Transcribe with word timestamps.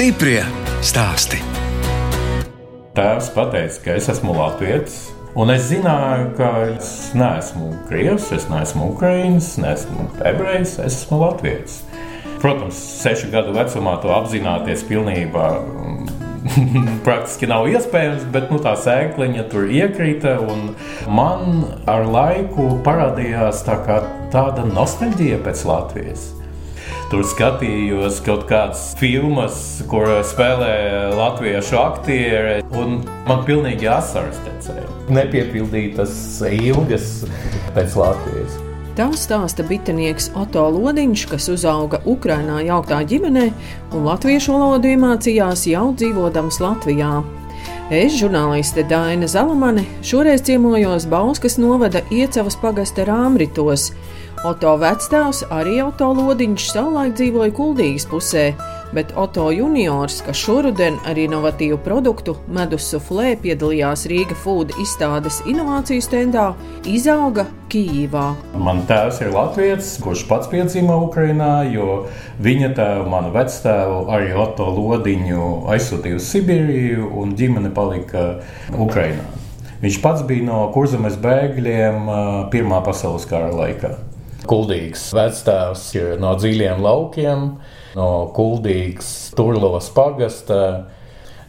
Stiprie 0.00 0.40
stāsti. 0.80 1.36
Tēvs 2.96 3.26
teica, 3.36 3.74
ka 3.84 3.96
es 3.98 4.06
esmu 4.08 4.32
Latvijas. 4.32 4.94
Un 5.36 5.52
es 5.52 5.66
zināju, 5.68 6.30
ka 6.38 6.48
es 6.70 7.10
neesmu 7.12 7.68
krievs, 7.90 8.30
es 8.32 8.46
neesmu 8.48 8.94
ukrāņš, 8.94 9.50
neesmu 9.60 10.06
ebrejs, 10.24 10.78
es 10.80 11.02
esmu 11.02 11.20
Latvijas. 11.20 11.82
Protams, 12.40 12.80
sešu 13.02 13.28
gadu 13.28 13.52
vecumā 13.58 13.98
to 14.00 14.14
apzināties 14.16 14.88
pilnībā 14.88 15.52
praktiski 17.04 17.52
nav 17.52 17.68
iespējams, 17.68 18.24
bet 18.32 18.48
nu, 18.48 18.64
tā 18.64 18.78
sēkliņa 18.80 19.48
tur 19.52 19.68
iekrita. 19.68 20.38
Man 21.12 21.66
ar 21.84 22.08
laiku 22.08 22.70
parādījās 22.88 23.66
tā 23.68 23.82
tāda 24.32 24.64
nostalģija 24.64 25.44
pēc 25.44 25.68
Latvijas. 25.68 26.30
Tur 27.10 27.24
skatījos 27.26 28.20
kaut 28.26 28.46
kādas 28.50 28.90
filmas, 29.00 29.80
kur 29.90 30.06
spēlē 30.26 30.74
latviešu 31.18 31.78
aktieri, 31.80 32.60
un 32.76 33.00
man 33.26 33.44
pilnīgi 33.48 33.90
asaras 33.90 34.38
tecēja. 34.46 34.86
Nepiepildītas 35.10 36.14
ilgas 36.54 37.24
pēc 37.74 37.96
Latvijas. 37.98 38.58
Tā 38.98 39.06
stāsta 39.16 39.64
bitinieks 39.64 40.32
Oto 40.36 40.66
Lodiņš, 40.74 41.26
kas 41.30 41.46
uzauga 41.52 42.02
Ukrainā 42.10 42.58
jauktā 42.66 42.98
ģimenē 43.08 43.46
un 43.94 44.04
latviešu 44.04 44.56
valodu 44.58 44.90
iemācījās 44.90 45.62
jau 45.70 45.86
dzīvodams 45.94 46.58
Latvijā. 46.60 47.20
Es, 47.90 48.12
žurnāliste 48.18 48.84
Daina 48.86 49.26
Zalamane, 49.30 49.82
šoreiz 50.06 50.44
ciemojos 50.46 51.08
Bauskas 51.10 51.56
novada 51.58 52.04
Iecavas 52.14 52.54
pagasta 52.60 53.02
Rāmritos. 53.08 53.88
Oto 54.40 54.70
vecstāvs 54.80 55.42
arī 55.52 55.82
Oto 55.84 56.06
Lodiņš 56.16 56.70
savulaik 56.72 57.10
dzīvoja 57.18 57.52
Kuldīgas 57.52 58.06
pusē, 58.08 58.44
bet 58.96 59.10
Oto 59.12 59.50
juniors, 59.52 60.22
kas 60.24 60.40
šoruden 60.40 60.96
ar 61.04 61.20
inovatīvu 61.20 61.76
produktu 61.84 62.38
medus 62.48 62.86
suflē 62.88 63.34
piedalījās 63.42 64.06
Rīga 64.08 64.38
Food 64.40 64.72
izstādes 64.80 65.42
inovāciju 65.44 66.00
stendā, 66.00 66.46
izauga 66.88 67.44
Kīvā. 67.68 68.24
Man 68.56 68.80
tēvs 68.88 69.20
ir 69.20 69.34
Latvijas, 69.36 69.92
kurš 70.00 70.24
pats 70.32 70.48
piedzima 70.48 70.96
Ukrajinā, 71.04 71.52
jo 71.76 72.06
viņa 72.40 72.72
tēva, 72.80 73.04
mana 73.12 73.36
vectēva, 73.36 74.06
arī 74.16 74.32
Oto 74.40 74.72
Lodiņu 74.72 75.50
aizsūtīja 75.76 76.16
uz 76.16 76.32
Sibīriju 76.32 77.12
un 77.12 77.36
ģimene 77.36 77.76
palika 77.76 78.30
Ukrajinā. 78.72 79.28
Viņš 79.84 80.00
pats 80.00 80.24
bija 80.24 80.48
no 80.48 80.62
kurzemes 80.72 81.20
bēgļiem 81.20 82.08
Pirmā 82.48 82.80
pasaules 82.88 83.28
kara 83.28 83.52
laikā. 83.52 83.98
Kuldīgs 84.48 85.10
vectēvs 85.16 85.84
no 86.20 86.32
dziļiem 86.38 86.80
laukiem 86.84 87.44
no 87.98 88.08
Kuldīgas, 88.36 89.10
Turlovas 89.36 89.90
pagasta. 89.94 90.60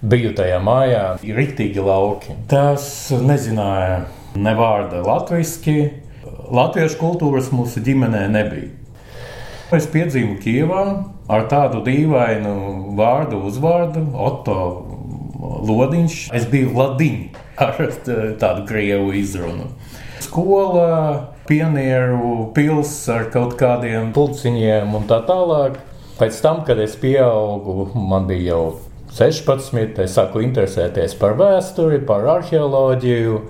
Biju 0.01 0.31
tajā 0.33 0.57
mājā, 0.65 1.03
ir 1.21 1.37
rīktīgi 1.37 1.83
lauki. 1.85 2.33
Tās 2.49 2.83
nezināja 3.13 3.99
ne 4.33 4.53
vārda 4.57 5.03
latviešu. 5.05 5.75
Latviešu 6.51 6.97
kultūras 6.97 7.51
mūsu 7.53 7.83
ģimenē 7.85 8.25
nebija. 8.33 8.71
Es 9.71 9.85
piedzimu 9.87 10.39
Kijavā 10.41 10.81
ar 11.31 11.45
tādu 11.47 11.79
dīvainu 11.85 12.55
vārdu, 12.97 13.43
uzvārdu, 13.47 14.01
Otto 14.19 14.57
Lodiņš. 15.69 16.17
Es 16.35 16.49
biju 16.49 16.73
Ladiņš 16.75 17.37
ar 17.61 17.77
tādu 18.41 18.65
krievu 18.67 19.13
izrunu. 19.21 19.69
Skola, 20.21 20.89
pionieru 21.51 22.51
pilsēta 22.55 23.17
ar 23.17 23.25
kaut 23.33 23.57
kādiem 23.59 24.13
pulciņiem 24.15 24.93
un 24.95 25.07
tā 25.09 25.19
tālāk. 25.27 25.81
Pēc 26.15 26.37
tam, 26.43 26.61
kad 26.67 26.79
es 26.79 26.93
pieaugu, 27.01 27.89
man 27.97 28.27
bija 28.29 28.53
jau 28.53 28.63
16, 29.11 29.99
es 29.99 30.15
sāku 30.15 30.43
interesēties 30.45 31.17
par 31.19 31.35
vēsturi, 31.39 31.99
par 32.07 32.29
arheoloģiju. 32.37 33.41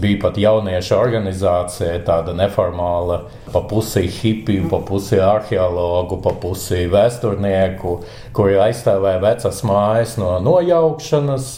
Bija 0.00 0.20
pat 0.22 0.36
jauniešu 0.38 0.94
organizācija, 0.94 1.98
tāda 2.06 2.32
neformāla, 2.38 3.24
pa 3.50 3.64
pusi 3.66 4.04
hipiju, 4.06 4.68
pa 4.70 4.78
pusi 4.86 5.18
arheologu, 5.18 6.20
pa 6.22 6.30
pusi 6.40 6.84
vēsturnieku, 6.88 7.96
kuri 8.36 8.60
aizstāvēja 8.68 9.20
vecas 9.24 9.64
mājas 9.66 10.14
no 10.22 10.36
nojaukšanas. 10.46 11.50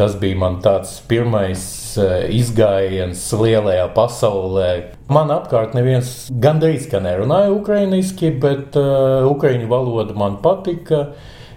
Tas 0.00 0.16
bija 0.16 0.40
man 0.40 0.62
tāds 0.64 0.96
pirmais 1.10 1.68
Eh, 1.98 2.28
izgājiens 2.38 3.22
lielajā 3.34 3.88
pasaulē. 3.96 4.70
Man 5.10 5.32
apkārt 5.34 5.74
neviens 5.74 6.28
gandrīz 6.30 6.86
nerunāja 6.92 7.50
ukraiņiski, 7.54 8.30
bet 8.42 8.76
uh, 8.78 9.26
ukraiņu 9.26 9.66
valoda 9.70 10.14
man 10.14 10.38
patika. 10.44 11.08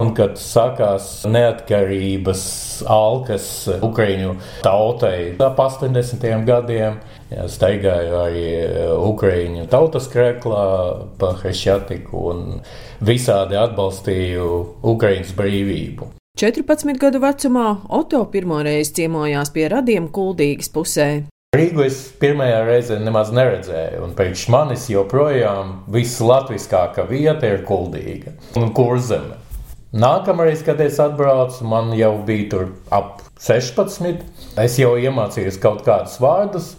Un 0.02 0.10
kad 0.18 0.40
sākās 0.42 1.22
neatkarības 1.30 2.42
alkas 2.90 3.46
Ukrāņu 3.86 4.34
tautai 4.66 5.36
ap 5.38 5.62
80. 5.62 6.26
gadiem, 6.48 6.98
staigāju 7.30 8.18
arī 8.24 8.48
Ukrāņu 8.98 9.68
tautas 9.72 10.10
krēklā 10.12 10.66
pa 11.22 11.36
Hešķatiku 11.44 12.26
un 12.34 12.44
visādi 13.06 13.62
atbalstīju 13.62 14.50
Ukraiņas 14.96 15.38
brīvību. 15.38 16.10
14 16.34 16.98
gadu 16.98 17.20
vecumā 17.22 17.64
Oto 17.94 18.24
pirmoreiz 18.34 18.90
ciemojās 18.98 19.52
pie 19.54 19.68
radiem 19.70 20.08
Kuldīgas 20.10 20.72
pusē. 20.74 21.06
Rīgu 21.54 21.84
es 21.86 22.00
pirmajā 22.18 22.64
reizē 22.66 22.98
nemaz 22.98 23.30
neredzēju, 23.38 24.00
un 24.02 24.16
priekš 24.18 24.48
manis 24.50 24.88
joprojām 24.90 25.76
vislatviskākā 25.94 27.06
vieta 27.12 27.52
ir 27.54 27.62
Kuldīga 27.68 28.34
un 28.58 28.74
Kurzeme. 28.74 29.38
Nākamreiz, 29.94 30.66
kad 30.66 30.82
es 30.82 30.98
atbraucu, 30.98 31.68
man 31.70 31.94
jau 31.94 32.16
bija 32.26 32.50
tur 32.50 32.66
ap 32.90 33.22
16. 33.38 34.26
Es 34.58 34.80
jau 34.82 34.96
iemācījos 34.98 35.62
kaut 35.62 35.86
kādus 35.86 36.18
vārdus, 36.18 36.74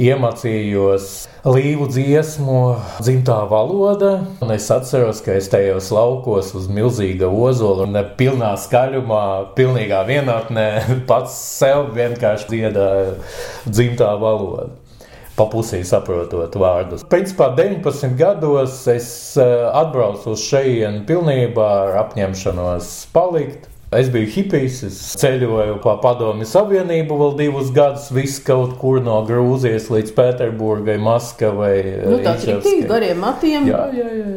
iemācījos 0.00 1.08
līvu 1.44 1.86
dziesmu, 1.92 2.60
dzimtā 3.04 3.38
valoda. 3.50 4.12
Un 4.40 4.52
es 4.54 4.68
atceros, 4.72 5.20
ka 5.24 5.36
es 5.36 5.50
tajos 5.52 5.90
laukos 5.94 6.54
uz 6.56 6.68
milzīga 6.72 7.28
ozola 7.28 7.86
un 7.88 7.98
pilnā 8.18 8.54
skaļumā, 8.60 9.24
pilnīgā 9.58 10.04
vienatnē 10.08 10.68
pats 11.10 11.36
sev 11.60 11.92
vienkārši 11.96 12.54
dziedāju 12.54 13.18
dzimtā 13.68 14.14
valodu 14.20 14.78
pa 15.40 15.46
pusē 15.48 15.78
saprotot 15.88 16.52
vārdus. 16.60 17.04
Principā 17.08 17.46
19 17.56 18.12
gados 18.18 18.82
es 18.92 19.08
eh, 19.40 19.64
atbraucu 19.72 20.34
uz 20.34 20.42
šejienu 20.44 21.06
pilnībā 21.08 21.68
ar 21.86 22.00
apņemšanos 22.02 22.90
palikt. 23.14 23.69
Es 23.90 24.06
biju 24.06 24.28
hipijs, 24.30 24.76
es 24.86 24.98
ceļoju 25.18 25.80
pa 25.82 25.96
Padomju 25.98 26.46
Savienību 26.46 27.16
vēl 27.18 27.32
divus 27.40 27.72
gadus, 27.74 28.04
viss 28.14 28.38
kaut 28.46 28.76
kur 28.78 29.00
no 29.02 29.16
Grūzijas 29.26 29.88
līdz 29.90 30.12
Pēterburgai, 30.14 30.94
Maskavai. 31.02 31.72
Nu, 32.04 32.20
tāds 32.22 32.46
ir 32.46 32.60
tik 32.62 32.84
gariem 32.86 33.18
matiem. 33.18 33.66
Jā, 33.66 33.80
jā, 33.90 34.06
jā. 34.14 34.28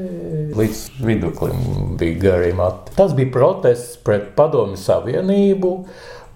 Līdz 0.57 0.81
viduklim 1.05 1.61
bija 2.01 2.17
garie 2.23 2.49
mati. 2.57 2.95
Tas 2.97 3.13
bija 3.13 3.29
protests 3.35 4.01
pret 4.01 4.31
Padomju 4.33 4.81
Savienību, 4.81 5.73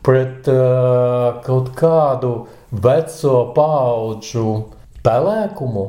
pret 0.06 0.46
uh, 0.54 1.42
kaut 1.48 1.74
kādu 1.80 2.36
veco 2.70 3.36
paudžu 3.58 4.60
pelēkumu, 5.02 5.88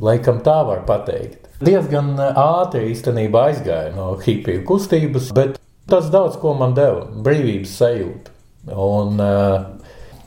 laikam 0.00 0.40
tā 0.40 0.62
var 0.72 0.86
pateikt. 0.88 1.52
Diezgan 1.60 2.16
ātri 2.32 2.88
īstenībā 2.94 3.50
aizgāja 3.50 3.92
no 3.92 4.14
hipiju 4.24 4.64
kustības, 4.72 5.28
bet 5.36 5.60
Tas 5.90 6.10
daudz 6.12 6.38
ko 6.40 6.54
man 6.58 6.76
deva, 6.78 7.06
brīvības 7.24 7.72
sajūta 7.80 8.30
un 8.78 9.18
uh, 9.18 9.64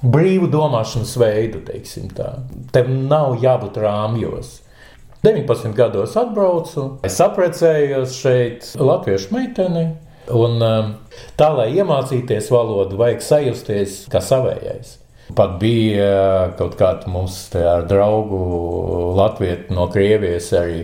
brīvu 0.03 0.49
domāšanas 0.51 1.15
veidu, 1.19 1.61
teiksim 1.65 2.09
tā. 2.15 2.35
Tev 2.75 2.89
nav 2.91 3.37
jābūt 3.43 3.79
rāmjos. 3.83 4.59
19 5.25 5.73
gados 5.73 6.13
atbraucu, 6.19 6.83
es 7.07 7.15
apprecējos 7.23 8.19
šeit 8.19 8.67
Latviešu 8.77 9.33
meiteni. 9.33 9.87
Un, 10.35 10.59
um, 10.61 10.91
tā, 11.37 11.49
lai 11.53 11.71
iemācīties 11.77 12.49
valodu, 12.53 12.97
vajag 12.97 13.23
sajusties 13.25 13.97
kā 14.11 14.21
savējais. 14.21 14.99
Pat 15.37 15.55
bija 15.61 16.53
kaut 16.57 16.75
kāda 16.77 17.09
mums 17.09 17.37
ar 17.57 17.85
draugu 17.89 18.39
Latviju 19.17 19.73
no 19.73 19.87
Krievijas 19.93 20.51
arī 20.53 20.83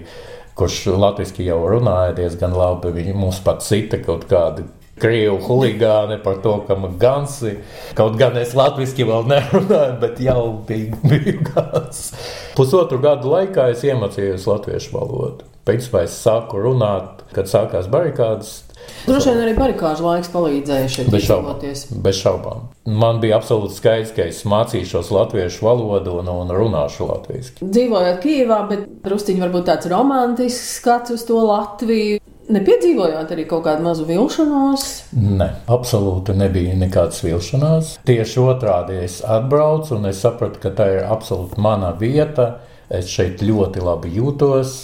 kurš 0.59 0.85
latviešu 1.01 1.47
jau 1.47 1.59
runāja 1.71 2.15
diezgan 2.17 2.55
labi. 2.57 2.93
Viņi 2.95 3.17
mums 3.17 3.41
pat 3.45 3.63
cita 3.65 4.01
kaut 4.03 4.27
kādi 4.29 4.65
krievu 5.01 5.39
huligāni 5.47 6.19
par 6.23 6.41
to, 6.43 6.57
ka 6.67 6.77
man 6.77 6.97
gansi. 7.01 7.55
Kaut 7.97 8.17
gan 8.19 8.37
es 8.41 8.55
latviešu 8.57 9.07
vēl 9.09 9.29
nerunāju, 9.31 9.95
bet 10.01 10.19
jau 10.23 10.43
bija, 10.67 10.97
bija 11.05 11.37
gans. 11.51 12.11
Pusotru 12.57 13.01
gadu 13.03 13.31
laikā 13.33 13.71
es 13.73 13.85
iemācījos 13.87 14.49
latviešu 14.49 14.93
valodu. 14.97 15.47
Pēc 15.67 15.87
tam 15.91 16.01
es 16.01 16.17
sāku 16.17 16.61
runāt, 16.61 17.21
kad 17.35 17.49
sākās 17.49 17.89
barikādas. 17.91 18.61
Droši 19.05 19.29
vien 19.29 19.43
arī 19.43 19.55
barikāžu 19.57 20.07
laiks 20.07 20.31
palīdzēja 20.33 20.89
šeit 20.89 21.17
šaubām, 21.21 21.59
bez 22.01 22.21
šaubām. 22.21 22.70
Man 22.85 23.19
bija 23.21 23.37
absolūti 23.37 23.75
skaidrs, 23.77 24.11
ka 24.15 24.23
es 24.25 24.39
mācīšos 24.49 25.11
latviešu 25.13 25.67
valodu 25.67 26.15
un, 26.17 26.29
un 26.33 26.49
runāšu 26.55 27.05
latviešu. 27.11 27.59
Dzīvojot 27.61 28.17
Kijivā, 28.23 28.57
bet 28.71 28.87
drusciņi 29.05 29.43
varbūt 29.43 29.67
tāds 29.69 29.89
romantisks 29.91 30.79
skats 30.79 31.13
uz 31.13 31.25
to 31.27 31.37
Latviju. 31.45 32.17
Nepiedzīvojāt 32.51 33.29
arī 33.31 33.45
kaut 33.47 33.67
kādu 33.67 33.85
mazu 33.85 34.07
vilšanos? 34.09 34.87
Nē, 35.13 35.47
absolūti 35.71 36.33
nebija 36.35 36.73
nekādas 36.81 37.21
vilšanās. 37.23 37.93
Tieši 38.09 38.41
otrādi 38.41 38.97
es 39.05 39.21
atbraucu 39.21 39.99
un 39.99 40.09
es 40.09 40.19
sapratu, 40.25 40.59
ka 40.63 40.73
tā 40.75 40.89
ir 40.97 41.05
absolūti 41.05 41.61
mana 41.61 41.93
vieta. 41.99 42.55
Es 42.91 43.13
šeit 43.13 43.45
ļoti 43.45 43.85
labi 43.85 44.11
jūtos. 44.17 44.79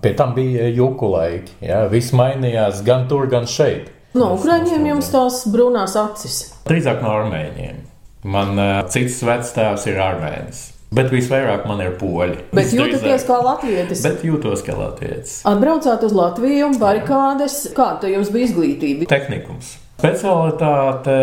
Pie 0.00 0.14
tam 0.16 0.32
bija 0.38 0.70
juku 0.70 1.10
laiki. 1.12 1.58
Ja? 1.66 1.82
Viss 1.90 2.14
mainījās 2.16 2.84
gan 2.86 3.10
tur, 3.10 3.26
gan 3.28 3.50
šeit. 3.50 3.90
No 4.16 4.32
ukrāņiem 4.34 4.88
jums 4.88 5.12
tās 5.12 5.44
brūnās 5.50 5.94
acis? 6.00 6.40
Drīzāk 6.66 7.02
no 7.04 7.12
armēņiem. 7.20 7.78
Man 8.30 8.58
uh, 8.58 8.80
cits 8.90 9.20
vectēvs 9.24 9.86
ir 9.88 10.00
armēnis. 10.02 10.64
Bet 10.90 11.12
visvairāk 11.14 11.68
man 11.70 11.78
ir 11.84 11.92
poļi. 12.00 12.48
Bet 12.50 12.72
jūtaties 12.74 13.22
kā 13.28 13.36
latvietis? 13.46 14.00
Bet 14.02 14.24
jūtos 14.26 14.64
kā 14.66 14.74
latvietis. 14.74 15.36
Atbraucāt 15.46 16.02
uz 16.02 16.16
Latviju, 16.18 16.72
barikādes. 16.82 17.60
Kāda 17.76 18.10
jums 18.10 18.32
bija 18.34 18.48
izglītība? 18.48 19.06
Tehnikums. 19.12 19.76
Specialitāte 20.00 21.14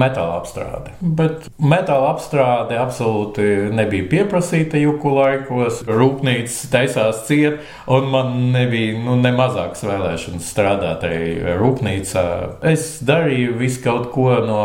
metāla 0.00 0.38
apstrāde. 0.38 0.94
Bet 1.00 1.50
metāla 1.60 2.14
apstrāde 2.14 2.78
absolūti 2.80 3.68
nebija 3.76 4.06
pieprasīta 4.08 4.80
juku 4.80 5.12
laikos. 5.12 5.82
Rūpnīca 5.84 6.70
taisās 6.72 7.24
ciet, 7.28 7.60
un 7.90 8.08
man 8.12 8.32
nebija 8.54 8.96
nu, 9.04 9.18
ne 9.20 9.34
mazākas 9.36 9.84
vēlēšanas 9.84 10.48
strādāt 10.54 11.04
arī 11.08 11.54
rūpnīcā. 11.60 12.24
Es 12.72 12.88
darīju 13.04 13.58
visu 13.60 13.84
kaut 13.84 14.08
ko 14.14 14.32
no 14.46 14.62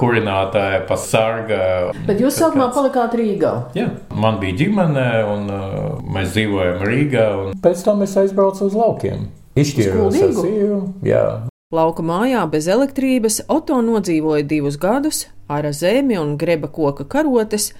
kurinātāja, 0.00 0.82
pasarga. 0.88 1.92
Bet 2.08 2.24
jūs 2.24 2.40
sākumā 2.40 2.70
kāds... 2.70 2.80
palikāt 2.80 3.20
Rīgā? 3.20 3.54
Jā, 3.76 3.90
man 4.16 4.40
bija 4.40 4.62
ģimene, 4.64 5.06
un 5.28 5.46
uh, 5.52 5.78
mēs 6.16 6.32
dzīvojam 6.32 6.84
Rīgā. 6.88 7.30
Pēc 7.62 7.84
tam 7.84 8.04
es 8.08 8.16
aizbraucu 8.24 8.70
uz 8.70 8.76
laukiem. 8.78 9.28
Izšķīros 9.52 10.16
ar 10.16 10.36
sievu. 10.38 10.84
Jā, 11.04 11.24
Lauka 11.72 12.04
mājā 12.04 12.42
bez 12.52 12.66
elektrības 12.68 13.38
Oto 13.48 13.78
nodzīvoja 13.80 14.44
divus 14.44 14.74
gadus, 14.76 15.22
ar 15.48 15.64
zemi 15.72 16.18
un 16.20 16.34
greba 16.36 16.68
koka 16.68 17.06
karotes, 17.08 17.70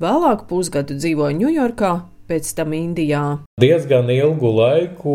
vēlāk 0.00 0.46
pusgadu 0.48 0.96
dzīvoja 0.96 1.36
Ņujorkā, 1.36 1.90
pēc 2.32 2.50
tam 2.56 2.72
Indijā. 2.76 3.22
Diezgan 3.60 4.10
ilgu 4.12 4.50
laiku, 4.56 5.14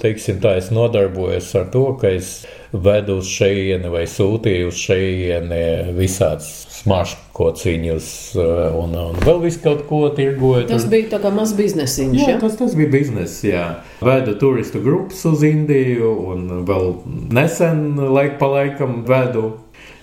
teiksim, 0.00 0.40
tā 0.42 0.56
es 0.60 0.72
nodarbojos 0.74 1.52
ar 1.60 1.68
to, 1.72 1.86
ka 2.00 2.10
es 2.16 2.40
vedu 2.74 3.20
uz 3.20 3.28
šejieni 3.30 3.90
vai 3.92 4.04
sūtīju 4.10 4.70
uz 4.72 4.78
šejieni 4.80 5.60
visādas 5.94 6.48
smaržkociņus 6.84 8.08
eh, 8.36 8.78
un, 8.80 8.96
un 8.98 9.20
vēl 9.24 9.42
visu 9.44 9.62
kaut 9.64 9.84
ko 9.88 10.02
tirgoju. 10.16 10.66
Tas 10.68 10.86
bija 10.90 11.12
tā 11.14 11.20
kā 11.22 11.32
mazs 11.34 11.54
biznesiņš. 11.58 12.18
Jā, 12.18 12.30
ja? 12.34 12.40
tas, 12.42 12.56
tas 12.58 12.74
bija 12.78 12.90
bizness, 12.92 13.44
jā. 13.46 13.66
Vedu 14.04 14.36
turistu 14.40 14.82
grupas 14.84 15.22
uz 15.30 15.44
Indiju 15.46 16.14
un 16.34 16.48
vēl 16.68 16.90
nesen 17.34 17.86
laik 18.16 18.40
pa 18.40 18.50
laikam 18.58 19.02
vedu 19.08 19.52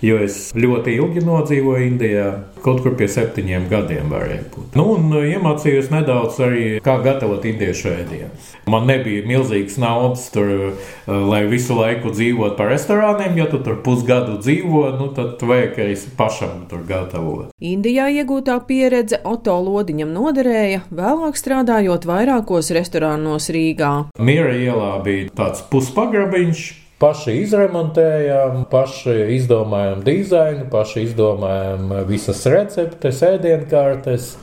jo 0.06 0.18
es 0.26 0.50
ļoti 0.58 0.96
ilgi 0.98 1.24
nodzīvoju 1.26 1.88
Indijā. 1.88 2.30
Kaut 2.62 2.84
kur 2.84 2.94
pie 2.98 3.08
septiņiem 3.10 3.66
gadiem 3.72 4.12
varēja 4.14 4.44
būt. 4.54 4.76
Nu, 4.78 4.86
un 4.94 5.08
uh, 5.16 5.24
iemācījos 5.26 5.90
nedaudz 5.94 6.38
arī, 6.46 6.66
kā 6.86 7.00
gatavot 7.02 7.46
indiešu 7.50 7.90
ēdienus. 7.90 8.52
Man 8.70 8.86
nebija 8.90 9.24
milzīgs 9.26 9.80
naudas, 9.82 10.28
tur, 10.34 10.52
uh, 10.70 11.10
lai 11.10 11.42
visu 11.50 11.74
laiku 11.78 12.14
dzīvotu 12.14 12.58
par 12.60 12.70
restorāniem. 12.74 13.40
Ja 13.42 13.48
tu 13.50 13.62
tur 13.66 13.80
pusgadu 13.86 14.38
dzīvo, 14.42 14.84
nu, 15.00 15.10
tad 15.18 15.42
vajag 15.42 15.80
arī 15.86 15.98
pašam 16.20 16.68
tur 16.70 16.86
gatavot. 16.90 17.50
Indijā 17.58 18.12
iegūtā 18.22 18.60
pieredze 18.70 19.22
Oto 19.26 19.58
Lodiņam 19.62 20.14
noderēja, 20.14 20.84
vēlāk 20.94 21.40
strādājot 21.40 22.06
vairākos 22.10 22.70
restorānos 22.78 23.50
Rīgā. 23.54 23.94
Miera 24.22 24.54
ielā 24.54 24.94
bija 25.06 25.34
tāds 25.34 25.66
puspagrabiņš, 25.74 26.64
paši 27.02 27.38
izremontējām, 27.42 28.66
paši 28.72 29.16
izdomājām 29.38 30.04
dizainu, 30.06 30.68
paši 30.72 31.08
izdomājām 31.08 31.96
visas 32.10 32.44
receptes, 32.52 33.24
ēdienkartes. 33.26 34.36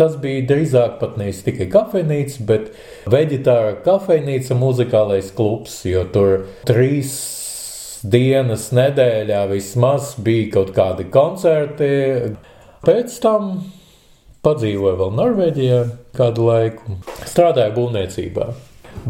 Tas 0.00 0.14
bija 0.22 0.46
drīzāk 0.48 0.96
pat 1.00 1.18
nevis 1.20 1.42
tikai 1.44 1.66
kafejnīca, 1.72 2.44
bet 2.48 2.70
veģetāra 3.10 3.74
kafejnīca, 3.84 4.56
muzikālais 4.56 5.32
klubs, 5.36 5.80
jo 5.84 6.06
tur 6.14 6.46
trīs 6.68 7.12
dienas 8.06 8.70
nedēļā 8.76 9.42
vismaz 9.50 10.14
bija 10.24 10.48
kaut 10.56 10.72
kādi 10.76 11.10
koncerti. 11.12 11.90
Pēc 12.86 13.18
tam 13.20 13.52
padzīvoju 14.46 14.96
vēl 15.02 15.14
Norvēģijā 15.18 15.84
kādu 16.16 16.48
laiku, 16.48 17.00
strādāju 17.28 17.76
būvniecībā 17.76 18.50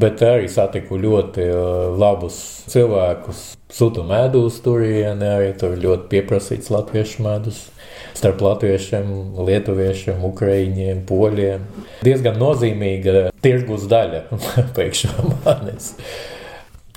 bet 0.01 0.23
arī 0.25 0.49
satiku 0.51 0.99
ļoti 1.01 1.47
uh, 1.51 1.63
labus 1.99 2.37
cilvēkus. 2.71 3.43
Sūtu 3.71 4.03
medus 4.07 4.59
turienē, 4.65 5.35
arī 5.39 5.53
tur 5.59 5.77
ļoti 5.79 6.09
pieprasīts 6.11 6.73
latviešu 6.73 7.25
medus. 7.27 7.69
Starp 8.17 8.43
latviešiem, 8.43 9.11
lietuviešiem, 9.47 10.21
ukrāņiem, 10.27 11.05
poļiem. 11.09 11.65
Diezgan 12.05 12.39
nozīmīga 12.41 13.31
tirgus 13.45 13.87
daļa 13.91 14.27
pēkšņi 14.77 15.29
manis. 15.45 15.93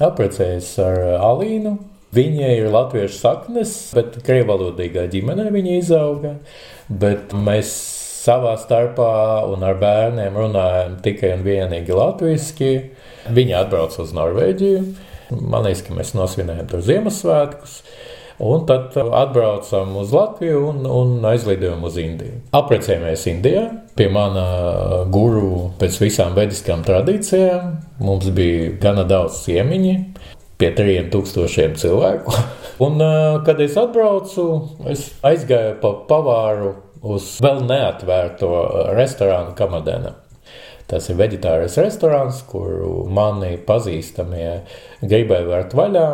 Apprecējos 0.04 0.76
ar 0.84 1.02
Alīnu. 1.22 1.78
Viņai 2.14 2.52
ir 2.60 2.70
latviešu 2.70 3.16
saknes, 3.18 3.72
bet 3.98 4.20
krievalodīgā 4.26 5.08
ģimenē 5.10 5.48
viņa 5.54 5.78
izauga. 5.80 6.36
Bet 6.90 7.34
mēs 7.34 7.72
savā 8.24 8.56
starpā 8.60 9.14
un 9.52 9.66
ar 9.68 9.78
bērniem 9.82 10.38
runājam 10.40 10.98
tikai 11.04 11.34
un 11.38 11.44
vienīgi 11.46 11.98
latviešu. 11.98 12.72
Viņi 13.34 13.56
atbrauca 13.60 14.04
uz 14.04 14.16
Norvēģiju. 14.16 14.84
Man 15.40 15.66
liekas, 15.66 15.84
ka 15.88 15.96
mēs 15.98 16.14
nosvinējām 16.18 16.68
tur 16.72 16.84
Ziemassvētkus. 16.86 17.78
Un 18.44 18.64
tad 18.68 18.96
atbraucām 18.98 19.94
uz 20.02 20.12
Latviju 20.12 20.64
un, 20.72 20.80
un 20.90 21.26
aizlidojām 21.30 21.84
uz 21.86 22.00
Indiju. 22.02 22.40
Apprecējāmies 22.58 23.28
Indijā 23.30 23.68
pie 23.98 24.08
mana 24.12 24.46
guru 25.14 25.70
pēc 25.80 26.00
visām 26.02 26.34
vediskām 26.38 26.82
tradīcijām. 26.86 27.76
Mums 28.04 28.32
bija 28.36 28.74
gana 28.82 29.06
daudz 29.08 29.44
ciemiņu, 29.46 29.94
pie 30.60 30.72
trim 30.76 31.12
tūkstošiem 31.14 31.78
cilvēku. 31.80 32.34
Un, 32.84 32.98
kad 33.46 33.62
es 33.62 33.78
atbraucu, 33.80 34.48
es 34.90 35.06
aizgāju 35.24 35.78
pa 35.84 35.94
pavāru 36.10 36.74
uz 37.04 37.30
vēl 37.44 37.64
neatvērto 37.68 38.52
restorānu 38.98 39.56
Kamadēnu. 39.58 40.14
Tas 40.88 41.08
ir 41.10 41.18
veģetārais 41.20 41.78
restorāns, 41.80 42.42
kuru 42.48 43.06
mani 43.12 43.56
pazīstamie 43.68 44.64
gribēja 45.02 45.48
vērt 45.48 45.76
vaļā. 45.80 46.08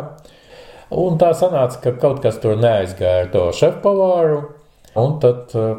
Un 1.00 1.18
tā 1.20 1.32
sanāca, 1.38 1.78
ka 1.84 1.92
kaut 2.02 2.22
kas 2.22 2.38
tur 2.42 2.58
neaizgāja 2.58 3.26
ar 3.26 3.30
to 3.34 3.44
šefpavāru. 3.54 4.40
Un 4.98 5.12
tad 5.22 5.52
uh, 5.54 5.76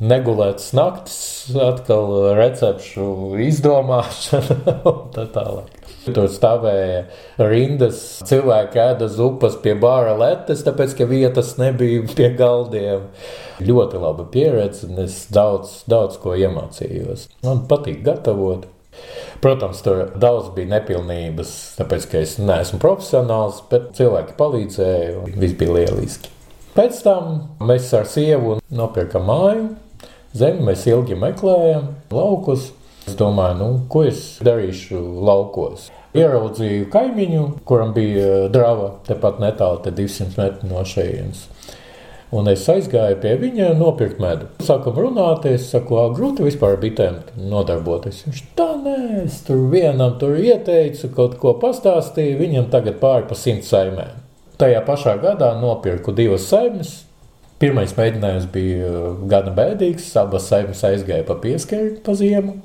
negulēts 0.00 0.70
naktis, 0.76 1.16
atkal 1.60 2.32
recepšu 2.38 3.34
izdomāšana 3.44 4.76
un 4.90 5.00
tā 5.12 5.26
tālāk. 5.34 5.72
Tur 6.04 6.28
stāvēja 6.28 7.04
rindas, 7.40 8.00
cilvēki 8.28 8.80
ēda 8.80 9.08
zupas 9.12 9.56
pie 9.60 9.72
bāra 9.80 10.14
letes, 10.20 10.64
tāpēc, 10.64 10.96
ka 10.96 11.08
vietas 11.08 11.54
nebija 11.60 12.04
pie 12.16 12.30
galdiem. 12.38 13.08
Ļoti 13.64 14.00
laba 14.00 14.24
pieredze, 14.32 14.88
un 14.88 15.04
es 15.04 15.24
daudz, 15.32 15.82
daudz 15.90 16.16
ko 16.20 16.36
iemācījos. 16.36 17.28
Man 17.44 17.66
patīk 17.70 18.00
gatavot. 18.06 18.70
Protams, 19.44 19.80
tur 19.84 20.06
daudz 20.16 20.52
bija 20.56 20.70
nepilnības, 20.76 21.50
tāpēc, 21.76 22.06
ka 22.08 22.22
es 22.24 22.38
neesmu 22.40 22.78
profesionāls, 22.80 23.60
bet 23.68 23.90
cilvēki 23.98 24.38
palīdzēja, 24.38 25.18
un 25.20 25.36
viss 25.42 25.58
bija 25.60 25.80
lieliski. 25.82 26.33
Pēc 26.74 26.96
tam 27.06 27.34
mēs 27.62 27.92
ar 27.94 28.08
sievu 28.10 28.56
nopirkam 28.74 29.28
māju, 29.28 29.66
zemi 30.34 30.64
mēs 30.66 30.80
ilgi 30.90 31.14
meklējam, 31.14 31.84
laukus. 32.10 32.72
Es 33.06 33.14
domāju, 33.14 33.54
nu, 33.60 33.68
ko 33.92 34.02
es 34.08 34.24
darīšu 34.42 34.98
laukos. 35.22 35.84
Ieraudzīju 36.18 36.88
kaimiņu, 36.90 37.44
kuram 37.68 37.92
bija 37.94 38.48
drāva 38.50 38.88
tepat 39.06 39.38
netālu, 39.44 39.84
te 39.84 39.92
200 39.94 40.40
metru 40.40 40.72
no 40.72 40.82
šejienes. 40.88 41.44
Un 42.34 42.50
es 42.50 42.66
aizgāju 42.66 43.20
pie 43.22 43.36
viņa, 43.38 43.70
nopirkt 43.78 44.18
medu. 44.18 44.50
Sākam 44.66 44.98
runāt, 44.98 45.46
es 45.46 45.68
saku, 45.70 46.00
grūti 46.16 46.42
vispār 46.48 46.74
ar 46.74 46.82
bitēm 46.82 47.22
nodarboties. 47.52 48.24
Viņš 48.26 48.42
tā 48.58 48.72
nē, 48.82 48.98
es 49.28 49.38
tur 49.46 49.62
vienam 49.70 50.18
tur 50.18 50.34
ieteicu, 50.42 51.14
kaut 51.14 51.38
ko 51.38 51.54
pastāstīju, 51.62 52.40
viņam 52.42 52.70
tagad 52.74 52.98
pāri 53.04 53.30
pa 53.30 53.38
simt 53.38 53.62
saimēm. 53.70 54.23
Tajā 54.60 54.84
pašā 54.86 55.16
gadā 55.22 55.50
nopirku 55.58 56.14
divas 56.14 56.46
saimes. 56.46 57.00
Pirmais 57.58 57.94
mēģinājums 57.96 58.46
bija 58.54 58.90
gana 59.30 59.50
bēdīgs, 59.54 60.12
abas 60.20 60.46
saimes 60.50 60.82
aizgāja 60.86 61.26
pa 61.26 61.34
pieskari 61.42 61.96
pa 62.04 62.14
ziemu. 62.18 62.58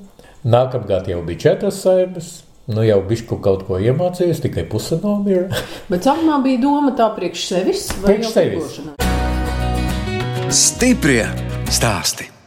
Nākamgad 0.45 1.09
jau 1.09 1.23
bija 1.25 1.45
četras 1.47 1.81
saimes. 1.85 2.31
Nu, 2.69 2.83
jau 2.85 2.99
bišku 3.01 3.39
kaut 3.41 3.63
ko 3.65 3.79
iemācījos, 3.81 4.43
tikai 4.43 4.67
puse 4.69 4.99
nomira. 5.01 5.47
Bet 5.91 6.05
sākumā 6.05 6.37
bija 6.45 6.61
doma 6.61 6.93
tā 6.97 7.09
priekš 7.15 7.45
sevis 7.49 7.87
vai 8.03 8.19
priekš 8.19 8.35
sevis. 8.35 8.81
Stiprie 10.53 11.23
stāsti. 11.73 12.38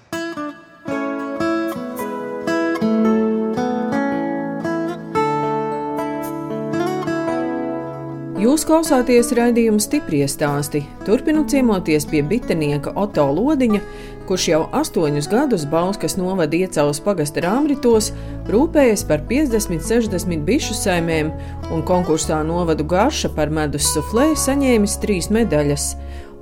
Jūs 8.42 8.64
klausāties 8.66 9.28
raidījuma 9.36 9.78
stipri 9.78 10.24
stāstī. 10.26 10.80
Turpinu 11.06 11.44
ciemoties 11.46 12.08
pie 12.10 12.24
bitenieka 12.26 12.90
Oto 12.98 13.28
Lodiņa, 13.30 13.78
kurš 14.26 14.46
jau 14.48 14.62
astoņus 14.74 15.28
gadus 15.30 15.66
Bauskas 15.70 16.16
novada 16.18 16.58
iecaulas 16.58 16.98
pagasta 17.04 17.44
rāmritos, 17.44 18.08
rūpējas 18.50 19.04
par 19.06 19.22
50-60 19.28 20.42
bišu 20.48 20.74
saimēm 20.74 21.30
un 21.70 21.86
konkursā 21.86 22.40
novadu 22.48 22.88
garša 22.88 23.30
par 23.36 23.52
medus 23.54 23.92
suflē 23.92 24.32
saņēmis 24.34 24.98
trīs 25.04 25.30
medaļas. 25.30 25.92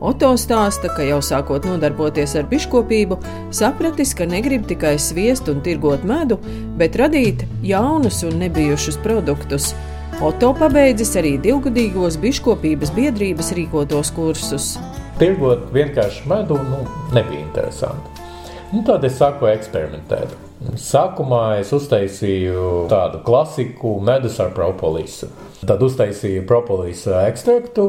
Oto 0.01 0.33
stāsta, 0.41 0.89
ka 0.97 1.05
jau 1.05 1.21
sākot 1.21 1.69
nodarboties 1.69 2.33
ar 2.41 2.49
biškopību, 2.49 3.21
sapratis, 3.53 4.17
ka 4.17 4.25
negrib 4.25 4.65
tikai 4.71 4.97
sviest 4.97 5.53
un 5.53 5.61
tirgot 5.61 6.09
medu, 6.09 6.41
bet 6.81 6.97
radīt 6.97 7.45
jaunus 7.61 8.25
un 8.25 8.41
nebijušus 8.41 9.03
produktus. 9.05 9.75
Oto 10.21 10.51
pabeidzis 10.53 11.15
arī 11.17 11.31
divgadīgos 11.41 12.19
biškopības 12.21 12.91
biedrības 12.93 13.47
rīkotos 13.57 14.11
kursus. 14.13 14.67
Tirgot 15.17 15.63
vienkārši 15.73 16.27
medu 16.29 16.59
nu, 16.61 16.83
nebija 17.17 17.41
interesanti. 17.41 18.27
Nu, 18.69 18.83
tad 18.85 19.07
es 19.09 19.17
sāku 19.17 19.49
eksperimentēt. 19.49 20.35
Sākumā 20.77 21.63
es 21.63 21.73
uztaisīju 21.73 22.85
tādu 22.93 23.23
klasiku 23.25 23.95
medus 24.05 24.37
ar 24.45 24.53
propolisu. 24.53 25.31
Tad 25.65 25.81
uztaisīju 25.89 26.45
propolisa 26.45 27.23
ekstraktu, 27.31 27.89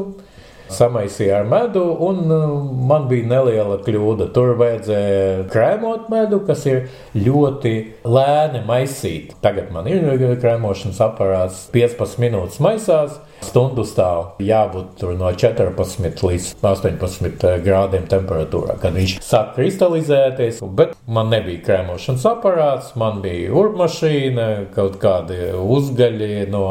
samaisīju 0.75 1.33
ar 1.37 1.49
medu, 1.49 1.83
un 2.07 2.21
uh, 2.31 2.53
man 2.89 3.07
bija 3.11 3.29
neliela 3.31 3.79
kļūda. 3.85 4.29
Tur 4.35 4.55
vajadzēja 4.59 5.47
krēmot 5.51 6.09
medu, 6.13 6.41
kas 6.47 6.65
ir 6.69 6.85
ļoti 7.15 7.75
lēni 8.05 8.63
maisīt. 8.67 9.35
Tagad 9.43 9.71
man 9.73 9.89
ir 9.91 10.07
krēmošanas 10.41 11.01
aparāts, 11.03 11.65
15 11.73 12.21
minūtes 12.21 12.61
maisās. 12.63 13.19
Stundu 13.41 13.81
stāv 13.89 14.37
jābūt 14.43 15.01
no 15.17 15.31
14 15.33 16.21
līdz 16.27 16.49
18 16.61 17.63
grādiem 17.65 18.05
temperatūrā, 18.09 18.75
kad 18.81 18.93
viņš 18.93 19.15
sāk 19.25 19.55
kristalizēties. 19.55 20.61
Bet 20.77 20.93
man 21.09 21.31
nebija 21.33 21.63
krēmošanas 21.65 22.27
aparāts, 22.29 22.93
man 22.99 23.23
bija 23.25 23.49
urmašīna, 23.63 24.47
kaut 24.75 24.99
kādi 25.01 25.49
uzgaļi 25.57 26.45
no 26.53 26.67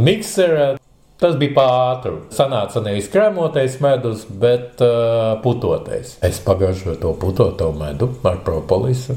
miksera. 0.00 0.74
Tas 1.24 1.38
bija 1.40 1.54
pāri. 1.56 2.10
Sanāca 2.36 2.82
nevis 2.84 3.06
krēmotais 3.08 3.78
medus, 3.80 4.26
bet 4.28 4.82
uh, 4.84 5.38
putotais. 5.40 6.18
Es 6.20 6.36
pagaržoju 6.44 6.98
to 7.00 7.12
putoto 7.16 7.70
medu 7.72 8.10
ar 8.28 8.42
propolisu, 8.44 9.14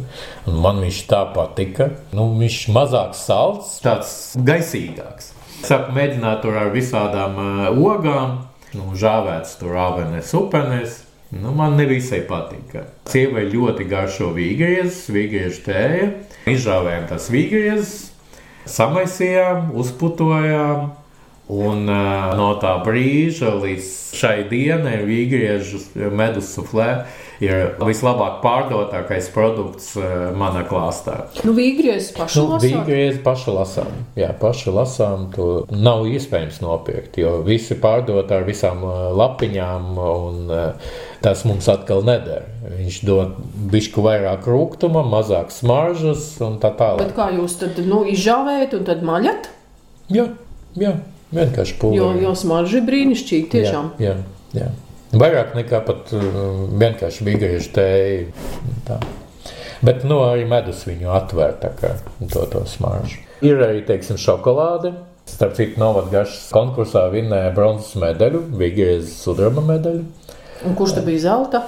man 0.47 0.77
viņš 0.85 0.99
tā 1.09 1.25
patika. 1.35 1.89
Nu, 2.15 2.29
viņš 2.39 2.61
mazāk 2.71 3.17
salds, 3.19 3.73
tāds 3.83 4.13
gaisīgāks. 4.39 5.33
Sāku 5.67 5.91
mēģināt 5.97 6.39
tur 6.45 6.55
ar 6.61 6.71
visādām 6.71 7.35
uh, 7.43 7.65
ogām, 7.75 8.37
nu, 8.77 8.85
žāvēts 8.95 9.57
tur 9.59 9.75
avenes, 9.75 10.31
upenes. 10.37 11.01
Nu, 11.35 11.51
man 11.51 11.75
nevisai 11.75 12.21
patika. 12.29 12.85
Sievai 13.11 13.49
ļoti 13.51 13.89
garšo 13.91 14.29
vīgriezes, 14.37 15.09
vīgriežu 15.11 15.59
tēja. 15.65 16.07
Izžāvējām 16.53 17.11
tās 17.11 17.27
vīgriezes, 17.35 17.91
samaisījām, 18.77 19.73
uzputojām. 19.75 20.87
Un 21.47 21.85
uh, 21.87 22.33
no 22.35 22.49
tā 22.59 22.73
brīža 22.83 23.53
līdz 23.55 23.93
šai 24.17 24.41
dienai 24.49 24.97
vīgriežu 25.07 25.79
medus 26.11 26.49
suflē 26.51 27.05
ir 27.39 27.77
vislabāk 27.79 28.41
pārdotākais 28.43 29.29
produkts 29.31 29.93
uh, 29.95 30.33
manā 30.35 30.65
klāstā. 30.67 31.29
Nu, 31.47 31.53
vīgriežu 31.55 32.17
pašu 32.17 32.43
nu, 32.43 32.51
lasām. 32.55 32.83
Vīgriežu 32.83 33.23
pašu 33.23 33.55
lasām. 33.55 33.95
Jā, 34.19 34.33
pašu 34.41 34.75
lasām 34.75 35.29
to 35.31 35.49
nav 35.71 36.03
iespējams 36.11 36.59
nopirkt, 36.65 37.15
jo 37.21 37.37
visi 37.47 37.79
pārdot 37.79 38.33
ar 38.35 38.43
visām 38.47 38.83
lapiņām 39.15 39.91
un 40.03 40.45
uh, 40.51 40.93
tas 41.23 41.47
mums 41.47 41.71
atkal 41.71 42.03
neder. 42.03 42.43
Viņš 42.67 43.01
dod 43.07 43.37
bišku 43.71 44.03
vairāk 44.03 44.51
rūgtuma, 44.51 45.05
mazāk 45.07 45.55
smaržas 45.55 46.33
un 46.43 46.59
tā 46.59 46.75
tālāk. 46.75 47.05
Bet 47.07 47.15
kā 47.15 47.31
jūs 47.39 47.61
tad 47.63 47.79
nu, 47.87 48.03
izžāvējat 48.11 48.81
un 48.81 48.89
tad 48.91 49.05
maļat? 49.07 49.53
Jā, 50.11 50.33
jā. 50.75 50.97
Vienkārši 51.35 51.75
pūlī. 51.81 51.99
Jo, 51.99 52.11
jo 52.21 52.33
smarža 52.39 52.79
ir 52.79 52.85
brīnišķīga 52.87 53.49
tiešām. 53.51 53.89
Jā, 53.99 54.15
jā, 54.55 54.61
jā. 54.61 54.69
Vairāk 55.17 55.53
nekā 55.55 55.81
pat 55.87 56.11
uh, 56.15 56.23
vienkārši 56.79 57.27
bigāžu 57.27 57.71
tēju. 57.75 58.97
Bet 59.85 60.07
nu, 60.07 60.21
arī 60.25 60.47
medus 60.49 60.85
viņu 60.87 61.11
atver 61.15 61.57
kā, 61.79 61.93
to, 62.31 62.45
to 62.51 62.63
smaržu. 62.67 63.21
Ir 63.45 63.61
arī, 63.61 63.83
teiksim, 63.85 64.17
šokolāde. 64.19 64.95
Starp 65.27 65.57
citu, 65.57 65.75
Novadgašas 65.81 66.47
konkursā 66.55 67.03
vinnēja 67.11 67.51
bronzas 67.55 67.93
medaļu, 67.99 68.45
Vigēzes 68.57 69.19
sudraba 69.21 69.63
medaļu. 69.67 70.05
Un 70.65 70.75
kurš 70.79 70.97
te 70.97 71.03
bija 71.05 71.25
zelta? 71.27 71.61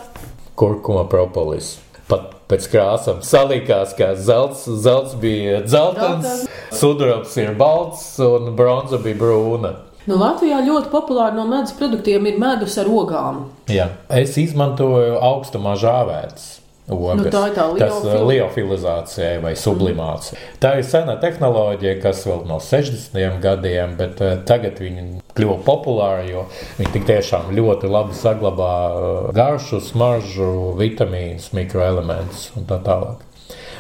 Kurkuma 0.58 1.04
propolis. 1.12 1.76
Pat 2.10 2.39
pēc 2.50 2.70
krāsām 2.72 3.20
salikās, 3.26 3.94
ka 3.98 4.14
zelts, 4.18 4.66
zelts 4.84 5.14
bija 5.22 5.62
dzeltens, 5.66 6.48
sudrabs 6.76 7.38
ir 7.38 7.54
balts 7.60 8.08
un 8.26 8.54
bronza 8.58 9.00
bija 9.04 9.20
brūna. 9.20 9.76
Nu, 10.10 10.16
Latvijā 10.18 10.64
ļoti 10.66 10.90
populāri 10.90 11.38
no 11.38 11.46
medus 11.46 11.76
produktiem 11.78 12.26
ir 12.26 12.40
medus 12.42 12.80
ar 12.82 12.88
ogām. 12.90 13.44
Jā, 13.70 13.92
es 14.10 14.38
izmantoju 14.42 15.20
augstumā 15.22 15.76
žāvētas. 15.78 16.56
Ogas. 16.90 17.20
Nu, 17.20 17.32
tā 17.32 17.44
ir 17.50 17.56
tā 17.56 17.66
liofil... 17.70 18.24
liofilizācija 18.30 19.40
vai 19.44 19.54
sublimācija. 19.60 20.38
Mm. 20.40 20.60
Tā 20.64 20.72
ir 20.80 20.88
sena 20.88 21.16
tehnoloģija, 21.22 21.96
kas 22.04 22.24
vēl 22.26 22.44
no 22.50 22.60
60. 22.64 23.20
gadiem, 23.44 23.96
bet 24.00 24.22
uh, 24.24 24.38
tagad 24.50 24.82
viņi 24.82 25.06
kļuva 25.38 25.60
populāri, 25.68 26.32
jo 26.34 26.46
viņi 26.80 26.94
tik 26.96 27.08
tiešām 27.10 27.54
ļoti 27.58 27.92
labi 27.92 28.18
saglabā 28.18 28.74
uh, 28.90 29.32
garšu, 29.36 29.82
smaržu, 29.86 30.50
vitamīnus, 30.80 31.52
mikroelementus 31.58 32.50
un 32.58 32.66
tā 32.70 32.82
tālāk. 32.86 33.26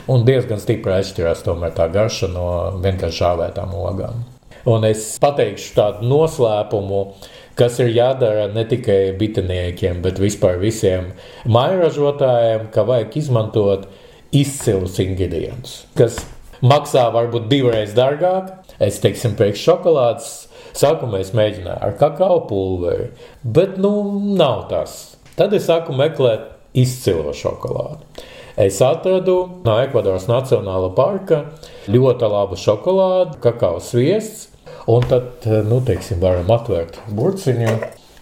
Un 0.09 0.23
diezgan 0.25 0.61
stipri 0.61 0.95
atšķirās 0.99 1.43
tomēr 1.45 1.73
tā 1.77 1.89
garša 1.93 2.29
no 2.33 2.45
vienkārši 2.81 3.23
žāvētām 3.23 3.75
ogām. 3.77 4.23
Un 4.69 4.83
es 4.85 5.13
pateikšu 5.21 5.75
tādu 5.77 6.09
noslēpumu, 6.09 7.03
uh, 7.05 7.35
kas 7.59 7.79
ir 7.83 7.91
jādara 7.91 8.47
ne 8.53 8.63
tikai 8.67 9.11
bitiniekiem, 9.19 10.01
bet 10.05 10.21
vispār 10.21 10.59
visiem 10.61 11.11
mairažotājiem, 11.49 12.69
ka 12.73 12.85
vajag 12.87 13.17
izmantot 13.19 13.87
izcilus 14.35 14.99
ingredientus, 15.03 15.81
kas 15.99 16.21
maksā 16.63 17.09
varbūt 17.15 17.49
divreiz 17.51 17.95
dārgāk. 17.97 18.53
Es 18.79 19.01
teiksim, 19.03 19.35
priekš 19.35 19.65
šokolādes 19.67 20.29
sākumā 20.77 21.19
es 21.23 21.33
mēģināju 21.35 21.83
ar 21.83 21.95
kakao 21.99 22.39
pulveri, 22.47 23.09
bet 23.43 23.75
nu 23.81 23.91
nav 24.39 24.67
tas. 24.71 25.17
Tad 25.35 25.55
es 25.55 25.67
sāku 25.67 25.95
meklēt 25.95 26.47
izcilo 26.77 27.33
šokolādi. 27.35 28.23
Es 28.59 28.81
atradu 28.83 29.35
no 29.63 29.75
Ekvadoras 29.79 30.27
Nacionālā 30.27 30.91
parka 30.95 31.45
ļoti 31.91 32.31
labu 32.31 32.57
šokolādi, 32.59 33.39
kakao 33.43 33.79
sviests, 33.83 34.49
Un 34.87 35.03
tad, 35.09 35.43
nu, 35.67 35.81
teiksim, 35.85 36.21
varam 36.23 36.49
atvērt 36.53 37.01
burciņu. 37.15 37.73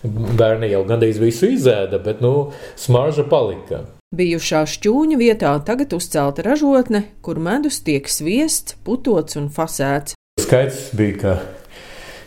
Bērni 0.08 0.70
jau 0.72 0.84
gandrīz 0.88 1.20
visu 1.20 1.50
izēda, 1.52 2.00
bet, 2.02 2.22
nu, 2.24 2.52
smarža 2.80 3.26
palika. 3.28 3.84
Bijušā 4.16 4.62
šķūņa 4.72 5.18
vietā 5.20 5.52
tagad 5.68 5.92
uzcelta 5.98 6.46
ražotne, 6.46 7.04
kur 7.20 7.42
medus 7.44 7.82
tiek 7.84 8.08
sviests, 8.08 8.78
putots 8.88 9.36
un 9.36 9.50
fasēts. 9.52 10.16
Skaidrs 10.40 10.94
bija, 10.96 11.18
ka, 11.20 11.34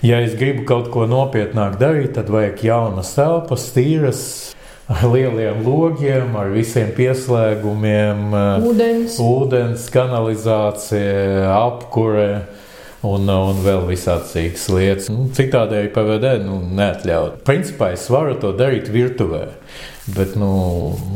ja 0.05 0.19
es 0.21 0.35
gribu 0.37 0.67
kaut 0.69 0.91
ko 0.93 1.07
nopietnāk 1.09 1.79
darīt, 1.81 2.13
tad 2.19 2.29
vajag 2.29 2.61
jaunas 2.67 3.15
telpas, 3.17 3.71
tīras, 3.73 4.23
ar 4.91 5.07
lieliem 5.09 5.63
logiem, 5.65 6.35
ar 6.37 6.51
visiem 6.53 6.91
pieslēgumiem, 6.97 8.29
ūdens, 8.67 9.17
ūdens 9.23 9.87
kanalizācija, 9.95 11.47
apkure 11.55 12.29
un, 13.07 13.29
un 13.29 13.63
vēl 13.65 13.87
visādas 13.89 14.35
citas 14.35 14.67
lietas. 14.73 15.09
Nu, 15.13 15.29
Citādēļ 15.37 15.89
PVD 15.95 16.35
nu, 16.45 16.61
neatļaut. 16.77 17.41
Principā 17.47 17.95
es 17.97 18.11
varu 18.13 18.37
to 18.41 18.53
darīt 18.57 18.91
virtuvē. 18.93 19.47
Bet 20.11 20.33
nu, 20.35 20.49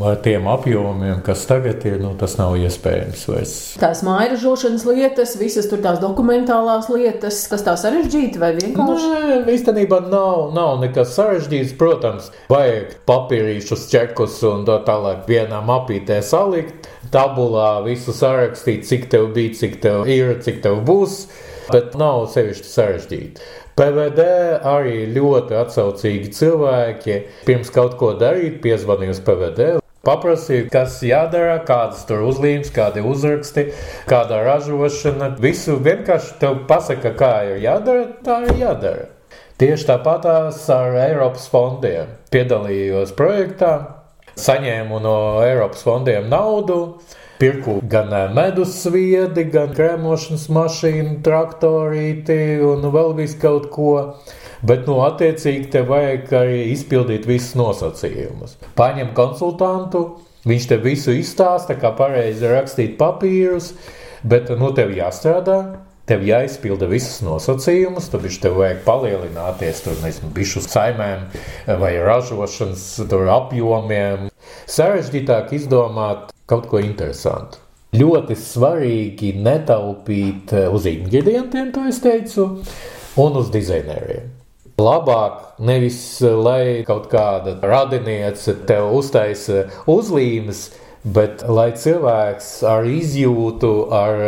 ar 0.06 0.20
tiem 0.22 0.44
apjomiem, 0.46 1.18
kas 1.26 1.42
tagad 1.48 1.82
ir, 1.88 1.96
nu, 1.98 2.12
tas 2.20 2.36
nav 2.38 2.54
iespējams. 2.60 3.24
Vairs. 3.26 3.54
Tās 3.80 4.04
mājražošanas 4.06 4.84
lietas, 4.86 5.32
visas 5.40 5.66
tās 5.72 5.98
dokumentālās 6.02 6.86
lietas, 6.92 7.40
kas 7.50 7.64
tā 7.66 7.74
sarežģīti 7.80 8.38
vai 8.38 8.52
vienkārši? 8.54 9.08
Nē, 9.10 9.38
īstenībā 9.56 9.98
nav, 10.12 10.52
nav 10.54 10.76
nekas 10.84 11.16
sarežģīts. 11.16 11.74
Protams, 11.80 12.28
vajag 12.52 12.94
papīrīšus, 13.08 13.88
čekus 13.90 14.38
un 14.46 14.62
tā 14.68 14.78
tālāk 14.86 15.24
vienā 15.32 15.58
mapītē 15.66 16.20
salikt, 16.22 16.86
tabulā 17.14 17.80
visu 17.88 18.14
sarakstīt, 18.14 18.86
cik 18.86 19.10
tev 19.10 19.32
bija, 19.34 19.56
cik 19.58 19.80
tev 19.82 20.06
ir, 20.12 20.36
cik 20.44 20.62
tev 20.62 20.84
būs 20.86 21.24
bet 21.70 21.94
nav 22.00 22.26
sevišķi 22.34 22.70
sarežģīti. 22.70 23.48
PVD 23.74 24.26
arī 24.70 24.98
ļoti 25.14 25.56
atsaucīgi 25.58 26.30
cilvēki. 26.36 27.16
Pirms 27.48 27.72
kaut 27.74 27.96
ko 27.98 28.12
darīt, 28.18 28.60
piezvanīja 28.62 29.16
uz 29.16 29.22
PVD. 29.26 29.72
Paprasīja, 30.04 30.68
kas 30.68 30.98
jādara, 31.02 31.56
kādas 31.64 32.02
tur 32.04 32.26
uzlīmes, 32.28 32.68
kādi 32.74 33.00
uzraksti, 33.08 33.70
kāda 34.10 34.42
ražošana. 34.44 35.30
Visu 35.40 35.78
vienkārši 35.80 36.36
te 36.42 36.52
pasaka, 36.68 37.14
kā 37.16 37.32
ir 37.48 37.62
jādara, 37.64 38.06
tā 38.26 38.42
ir 38.44 38.60
jādara. 38.60 39.08
Tieši 39.58 39.86
tāpatās 39.88 40.60
ar 40.74 40.96
Eiropas 40.98 41.48
fondiem 41.48 42.12
piedalījos 42.34 43.14
projektā, 43.16 43.74
saņēmu 44.34 44.98
no 45.02 45.18
Eiropas 45.46 45.84
fondiem 45.86 46.26
naudu, 46.28 46.98
pirku 47.38 47.78
gan 47.90 48.12
medus 48.34 48.76
sviedi, 48.82 49.46
gan 49.52 49.74
krēmošanas 49.74 50.46
mašīnu, 50.54 51.18
traktorīti 51.26 52.38
un 52.64 52.84
vēl 52.94 53.14
visu 53.18 53.40
kaut 53.42 53.70
ko. 53.74 53.94
Bet, 54.64 54.86
nu, 54.88 55.00
attiecīgi, 55.04 55.68
tev 55.74 55.90
vajag 55.92 56.30
arī 56.38 56.60
izpildīt 56.72 57.26
visus 57.28 57.52
nosacījumus. 57.58 58.56
Paņem 58.78 59.10
konsultantu, 59.16 60.04
viņš 60.48 60.68
tev 60.70 60.86
visu 60.86 61.12
izstāsta, 61.12 61.76
kā 61.76 61.90
pareizi 61.98 62.48
rakstīt 62.48 62.94
papīrus, 63.00 63.74
bet, 64.24 64.48
nu, 64.56 64.72
tev 64.76 64.94
jāstrādā. 64.96 65.58
Tev 66.04 66.20
jāizpilda 66.20 66.84
visas 66.84 67.22
nosacījumus, 67.24 68.10
tad 68.12 68.26
viņš 68.26 68.36
tev 68.42 68.58
vajag 68.58 68.82
palielināties 68.84 69.78
tur, 69.86 69.96
nezinu, 70.02 70.28
bišu 70.36 70.60
saimēm 70.60 71.22
vai 71.80 71.94
ražošanas 71.96 72.84
apjomiem. 73.32 74.28
Sarežģītāk 74.68 75.54
izdomāt 75.56 76.33
kaut 76.50 76.68
ko 76.70 76.80
interesantu. 76.82 77.60
Ļoti 77.94 78.34
svarīgi 78.38 79.34
netaupīt 79.38 80.50
uz 80.74 80.86
ingredientiem, 80.90 81.70
kā 81.74 81.86
es 81.92 82.00
teicu, 82.02 82.48
un 83.22 83.36
uz 83.38 83.52
dizaineriem. 83.54 84.32
Labāk 84.74 85.60
nevis, 85.62 85.98
lai 86.18 86.82
kaut 86.86 87.06
kāda 87.12 87.54
radiniece 87.62 88.56
tev 88.66 88.90
uztaisa 88.96 89.68
uzlīmes, 89.86 90.64
bet 91.06 91.44
lai 91.46 91.68
cilvēks 91.78 92.48
ar 92.66 92.88
izjūtu, 92.90 93.70
ar 93.94 94.24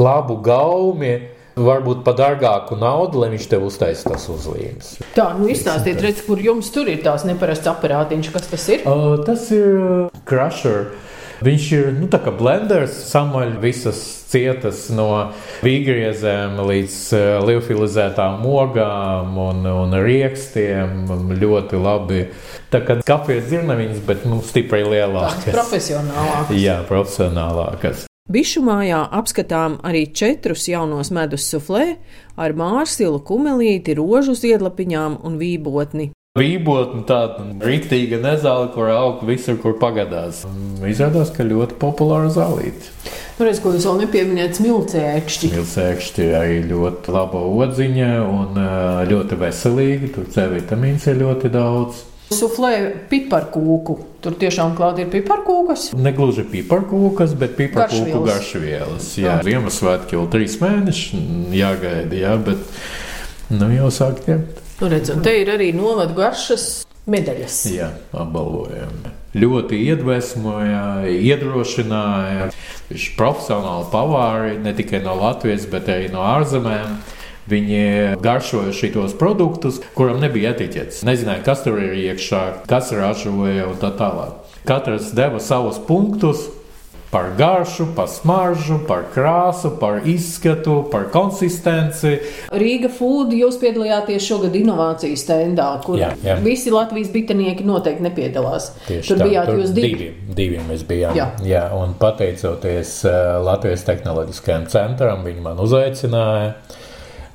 labu 0.00 0.38
gaumi, 0.40 1.12
varbūt 1.58 2.04
par 2.06 2.16
dārgāku 2.18 2.78
naudu, 2.80 3.22
lai 3.22 3.32
viņš 3.34 3.48
tev 3.50 3.66
uztaisītu 3.68 4.14
tās 4.14 4.28
uzlīmes. 4.32 4.94
Tā, 5.16 5.30
nu 5.38 5.50
izstāstiet, 5.52 6.00
redz, 6.04 6.22
kur 6.26 6.40
jums 6.42 6.70
tur 6.74 6.88
ir 6.90 7.02
tās 7.04 7.26
neparasts 7.28 7.70
aparātiņš, 7.70 8.32
kas 8.34 8.50
tas 8.50 8.66
ir? 8.72 8.88
Uh, 8.88 9.18
tas 9.26 9.50
ir 9.54 10.08
crusher. 10.28 10.90
Viņš 11.38 11.66
ir 11.76 11.90
nu, 11.94 12.08
tā 12.10 12.18
kā 12.18 12.32
blenders, 12.34 12.96
samaļ 13.12 13.60
visas 13.62 14.00
cietas 14.28 14.88
no 14.90 15.30
vīgriezēm 15.62 16.58
līdz 16.66 16.96
uh, 17.14 17.26
liofilizētām 17.46 18.42
ogām 18.42 19.38
un, 19.44 19.62
un 19.70 19.94
riekstiem. 20.02 21.06
Ļoti 21.38 21.84
labi. 21.84 22.26
Tā 22.74 22.82
kā 22.82 22.98
kafijas 23.06 23.46
dzirnaviņas, 23.52 24.02
bet 24.10 24.26
nu, 24.28 24.42
stipri 24.44 24.82
lielākas. 24.82 25.52
Profesionālākas. 25.54 26.58
Jā, 26.58 26.80
profesionālākas. 26.90 28.07
Bišu 28.28 28.60
mājā 28.60 28.98
apskatām 29.16 29.78
arī 29.88 30.02
četrus 30.12 30.66
jaunos 30.68 31.08
medus 31.16 31.46
suflē 31.48 31.94
ar 32.36 32.52
mārcilu, 32.52 33.22
kumelīti, 33.24 33.94
rožu 33.96 34.34
ziedlapiņām 34.36 35.14
un 35.24 35.38
vībotni. 35.40 36.10
Vībotne 36.36 37.06
tāda 37.08 37.46
rīktīga 37.64 38.18
nezāle, 38.20 38.68
kur 38.74 38.92
aug 38.92 39.22
visur, 39.24 39.56
kur 39.62 39.78
pagadās. 39.80 40.42
Izrādās, 40.84 41.32
ka 41.32 41.46
ļoti 41.48 41.78
populāra 41.80 42.28
zālīte. 42.34 42.92
Nu, 43.38 43.46
redz, 43.48 43.62
ko 43.64 43.72
jūs 43.72 43.88
vēl 43.88 44.04
nepieminējat, 44.04 44.60
smilcēkšķi. 44.60 45.52
Smilcēkšķi 45.54 46.28
arī 46.36 46.60
ļoti 46.68 47.16
laba 47.16 47.40
odziņa 47.64 48.12
un 48.28 48.60
ļoti 49.08 49.40
veselīga. 49.40 50.12
Tur 50.18 50.28
C 50.36 50.44
vitamīns 50.52 51.08
ir 51.08 51.22
ļoti 51.24 51.56
daudz. 51.56 52.04
Suflē 52.34 52.72
piparkūku. 53.08 53.94
Tur 54.24 54.34
tiešām 54.36 54.74
klāta 54.76 55.04
ir 55.04 55.12
piparkūkas. 55.12 55.90
Negluži 55.96 56.44
piparkūkas, 56.50 57.32
bet 57.38 57.54
piparkūku 57.56 58.20
garšvielas. 58.26 59.14
Jā, 59.20 59.38
Ziemassvētki 59.46 60.18
jau 60.18 60.26
trīs 60.32 60.58
mēneši 60.60 61.22
jāgaida, 61.56 62.18
jā, 62.18 62.34
bet 62.50 63.54
nu 63.54 63.70
jau 63.72 63.88
sāk 63.94 64.20
ņemt. 64.28 64.60
Nu, 64.78 64.90
redz, 64.92 65.14
un 65.14 65.24
te 65.24 65.32
ir 65.40 65.48
arī 65.54 65.72
novadu 65.74 66.14
garšas 66.18 66.68
medaļas. 67.08 67.62
Jā, 67.72 67.88
apbalvojumi. 68.12 69.14
Ļoti 69.38 69.78
iedvesmoja, 69.88 70.82
iedrošināja. 71.08 72.50
Viņš 72.88 73.06
profesionāli 73.18 73.88
pavāri 73.92 74.58
ne 74.64 74.72
tikai 74.76 75.00
no 75.04 75.16
Latvijas, 75.18 75.66
bet 75.72 75.88
arī 75.92 76.12
no 76.12 76.22
ārzemēm. 76.24 76.98
Viņi 77.48 78.18
garšoja 78.24 78.74
šos 78.76 79.14
produktus, 79.18 79.80
kuram 79.96 80.20
nebija 80.20 80.52
etiķetes. 80.52 81.00
Nezināja, 81.08 81.44
kas 81.46 81.64
tur 81.64 81.80
ir 81.80 81.96
iekšā, 81.96 82.44
kas 82.68 82.92
ražoja 82.96 83.70
un 83.70 83.80
tā 83.80 83.92
tālāk. 83.96 84.44
Katrs 84.68 85.14
deva 85.16 85.40
savus 85.40 85.78
punktus, 85.80 86.48
par 87.10 87.30
garšu, 87.38 87.86
par 87.96 88.08
smaržu, 88.08 88.78
par 88.88 89.04
krāsu, 89.14 89.70
par 89.80 90.00
izskatu, 90.04 90.82
par 90.92 91.08
konsistenci. 91.12 92.18
Rīga 92.52 92.90
Food 92.92 93.32
jūs 93.36 93.56
piedalījāties 93.62 94.26
šogad 94.28 94.56
inovācijas 94.58 95.24
stendā, 95.24 95.70
kur 95.84 96.00
jā, 96.00 96.12
jā. 96.24 96.36
visi 96.44 96.72
Latvijas 96.74 97.08
bitinieki 97.14 97.64
noteikti 97.68 98.04
nepiedalās. 98.04 98.72
Tieši 98.88 99.08
tur 99.08 99.22
tā, 99.22 99.30
bijāt 99.30 99.48
tur 99.48 99.62
jūs 99.62 99.72
divi. 99.76 99.94
divi. 99.94 100.34
Divi 100.38 100.60
mēs 100.68 100.84
bijām. 100.88 101.16
Jā. 101.16 101.30
jā, 101.48 101.64
un 101.78 101.96
pateicoties 101.98 102.98
uh, 103.08 103.38
Latvijas 103.46 103.86
Tehnoloģiskajam 103.88 104.68
centram, 104.72 105.24
viņi 105.24 105.48
man 105.48 105.64
uzaicināja. 105.64 106.52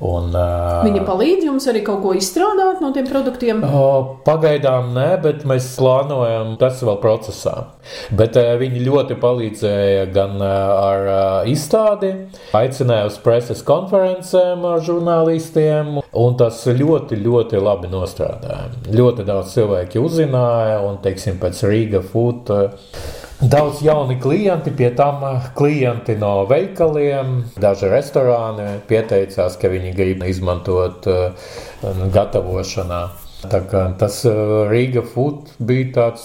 Un, 0.03 0.33
uh, 0.35 0.81
Viņa 0.83 1.05
palīdz 1.07 1.45
jums 1.47 1.65
arī 1.71 1.79
kaut 1.85 2.01
ko 2.03 2.11
izstrādāt 2.17 2.81
no 2.83 2.89
tiem 2.95 3.05
produktiem? 3.07 3.61
Uh, 3.63 4.17
pagaidām 4.27 4.91
nē, 4.97 5.07
bet 5.23 5.45
mēs 5.47 5.69
plānojam, 5.79 6.57
tas 6.59 6.81
vēl 6.83 6.99
procesā. 6.99 7.53
Bet 8.11 8.35
uh, 8.39 8.51
viņi 8.59 8.83
ļoti 8.83 9.17
palīdzēja 9.21 10.09
gan 10.11 10.35
uh, 10.41 10.51
ar 10.75 11.07
uh, 11.07 11.47
izstādi, 11.47 12.11
aicināja 12.57 13.07
uz 13.07 13.19
preses 13.23 13.63
konferencēm 13.63 14.67
ar 14.73 14.83
žurnālistiem, 14.83 16.01
un 16.03 16.39
tas 16.39 16.59
ļoti, 16.67 17.21
ļoti 17.23 17.63
labi 17.63 17.91
nostrādāja. 17.93 18.73
Ļoti 18.91 19.27
daudz 19.29 19.55
cilvēki 19.55 20.03
uzzināja, 20.03 20.81
un, 20.83 20.99
teiksim, 21.05 21.39
pēc 21.39 21.63
Rīga 21.69 22.03
Food. 22.03 22.51
Uh, 22.51 23.21
Daudz 23.43 23.81
jauni 23.83 24.15
klienti, 24.21 24.71
pie 24.71 24.95
tam 24.95 25.23
eh, 25.27 25.41
klienti 25.55 26.13
no 26.15 26.45
veikaliem, 26.47 27.41
daži 27.59 27.89
restorāni 27.91 28.77
pieteicās, 28.87 29.57
ka 29.59 29.67
viņi 29.67 29.91
grib 29.97 30.23
izmantot 30.23 31.03
uh, 31.11 31.49
gatavošanā. 32.13 33.01
Tā 33.51 33.59
kā 33.67 33.81
tas 33.99 34.21
uh, 34.29 34.63
Rīga 34.71 35.03
Food 35.03 35.51
bija 35.59 35.89
tāds 35.97 36.23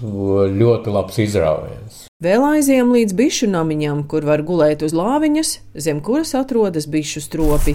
ļoti 0.00 0.94
labs 0.94 1.18
izrāviens. 1.26 1.98
Vēl 2.22 2.46
aizjām 2.52 2.94
līdz 2.94 3.18
bišu 3.18 3.50
namiņam, 3.50 4.06
kur 4.06 4.28
var 4.28 4.46
gulēt 4.46 4.86
uz 4.86 4.94
lāviņas, 4.94 5.52
zem 5.74 5.98
kuras 6.06 6.36
atrodas 6.38 6.86
bišu 6.86 7.24
stropi. 7.26 7.74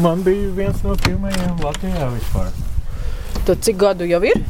Man 0.00 0.24
bija 0.24 0.48
viens 0.56 0.80
no 0.88 0.96
pirmajiem 1.04 1.60
Latvijā 1.60 2.10
vispār. 2.16 2.52
Tad 3.44 3.60
cik 3.60 3.76
gadu 3.84 4.08
jau 4.08 4.24
ir? 4.24 4.40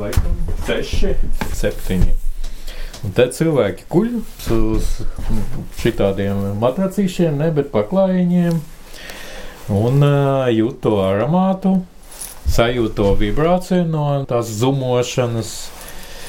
Laikam, 0.00 0.36
seši, 0.66 1.14
septiņi. 1.56 2.14
Un 3.04 3.12
te 3.16 3.26
cilvēki 3.32 3.86
guļ 3.92 4.14
uz 4.56 4.88
šitādiem 5.80 6.56
matracīšiem, 6.60 7.36
ne, 7.38 7.50
bet 7.54 7.70
paklājiņiem, 7.74 8.58
un 9.76 10.06
uh, 10.06 10.48
jūt 10.52 10.80
to 10.86 10.96
aromātu, 11.04 11.76
sajūt 12.50 12.96
to 12.98 13.14
vibrāciju 13.20 13.86
no 13.90 14.08
tās 14.28 14.52
zumošanas. 14.60 15.56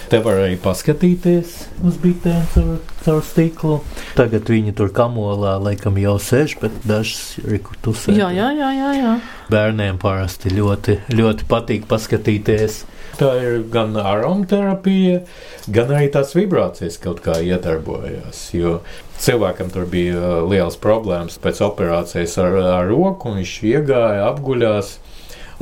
Te 0.08 0.22
var 0.24 0.38
arī 0.40 0.56
paskatīties 0.64 1.56
uz 1.84 1.98
bitēm 2.00 2.46
caur, 2.54 2.78
caur 3.04 3.26
stiklu. 3.28 3.80
Tagad 4.16 4.48
viņi 4.48 4.72
tur 4.78 4.94
kamolā 4.96 5.58
laikam 5.60 5.98
jau 6.00 6.14
sēž, 6.24 6.56
bet 6.62 6.78
dažs 6.88 7.34
ir 7.44 7.60
tusē. 7.84 8.16
Jā, 8.16 8.30
jā, 8.32 8.48
jā, 8.56 8.70
jā, 8.78 8.94
jā. 8.96 9.16
Bērniem 9.52 10.00
parasti 10.00 10.54
ļoti, 10.56 11.02
ļoti 11.12 11.50
patīk 11.52 11.90
paskatīties 11.92 12.86
Tā 13.18 13.32
ir 13.42 13.64
gan 13.74 13.96
aromaterapija, 13.98 15.24
gan 15.74 15.90
arī 15.90 16.12
tās 16.14 16.36
vibrācijas 16.38 17.00
kaut 17.02 17.24
kā 17.26 17.40
iedarbojās. 17.42 18.44
Jo 18.54 18.76
cilvēkam 19.18 19.72
tur 19.74 19.88
bija 19.90 20.20
uh, 20.20 20.44
liels 20.46 20.78
problēmas 20.78 21.40
pēc 21.42 21.64
operācijas 21.66 22.38
ar, 22.44 22.60
ar 22.76 22.86
roku, 22.92 23.32
un 23.32 23.40
viņš 23.42 23.56
iegāja, 23.72 24.28
apguļās 24.30 24.92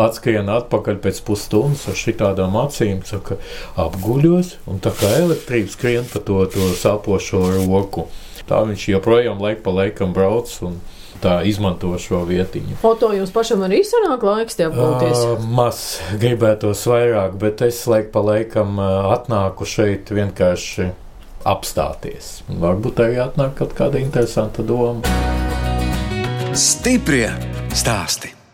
atskrien 0.02 0.52
atpakaļ 0.52 1.00
pēc 1.04 1.22
pusstundas 1.28 1.86
ar 1.88 1.96
šitādām 2.00 2.58
acīm, 2.60 3.00
saka, 3.08 3.40
apguļos, 3.80 4.58
un 4.68 4.84
tā 4.84 4.92
kā 5.00 5.14
elektrība 5.22 5.72
skrien 5.72 6.10
pa 6.12 6.20
to, 6.20 6.42
to 6.52 6.74
sāpošo 6.76 7.46
roku. 7.64 8.10
Tā 8.50 8.62
viņš 8.68 8.90
joprojām 8.92 9.40
laik 9.42 9.64
pa 9.66 9.74
laikam 9.74 10.12
brauc. 10.14 10.52
Un, 10.68 10.78
tā 11.24 11.40
izmanto 11.48 11.94
šo 12.02 12.24
vietiņu. 12.30 12.78
Foto 12.82 13.12
jums 13.16 13.34
pašam 13.36 13.66
arī 13.68 13.82
sanāk 13.88 14.26
laiks 14.26 14.60
tie 14.60 14.68
apgūties? 14.70 15.24
Uh, 15.24 15.48
maz 15.58 15.82
gribētos 16.22 16.86
vairāk, 16.92 17.36
bet 17.42 17.66
es 17.66 17.82
laik 17.90 18.12
pa 18.14 18.24
laikam 18.26 18.80
atnāku 18.84 19.68
šeit 19.70 20.12
vienkārši 20.14 20.92
apstāties. 21.46 22.40
Varbūt 22.50 23.04
arī 23.06 23.20
atnāk 23.26 23.58
kaut 23.60 23.76
kāda 23.78 24.02
interesanta 24.02 24.66
doma. 24.66 25.06
Stiprie 26.56 27.30
stāsti! 27.76 28.45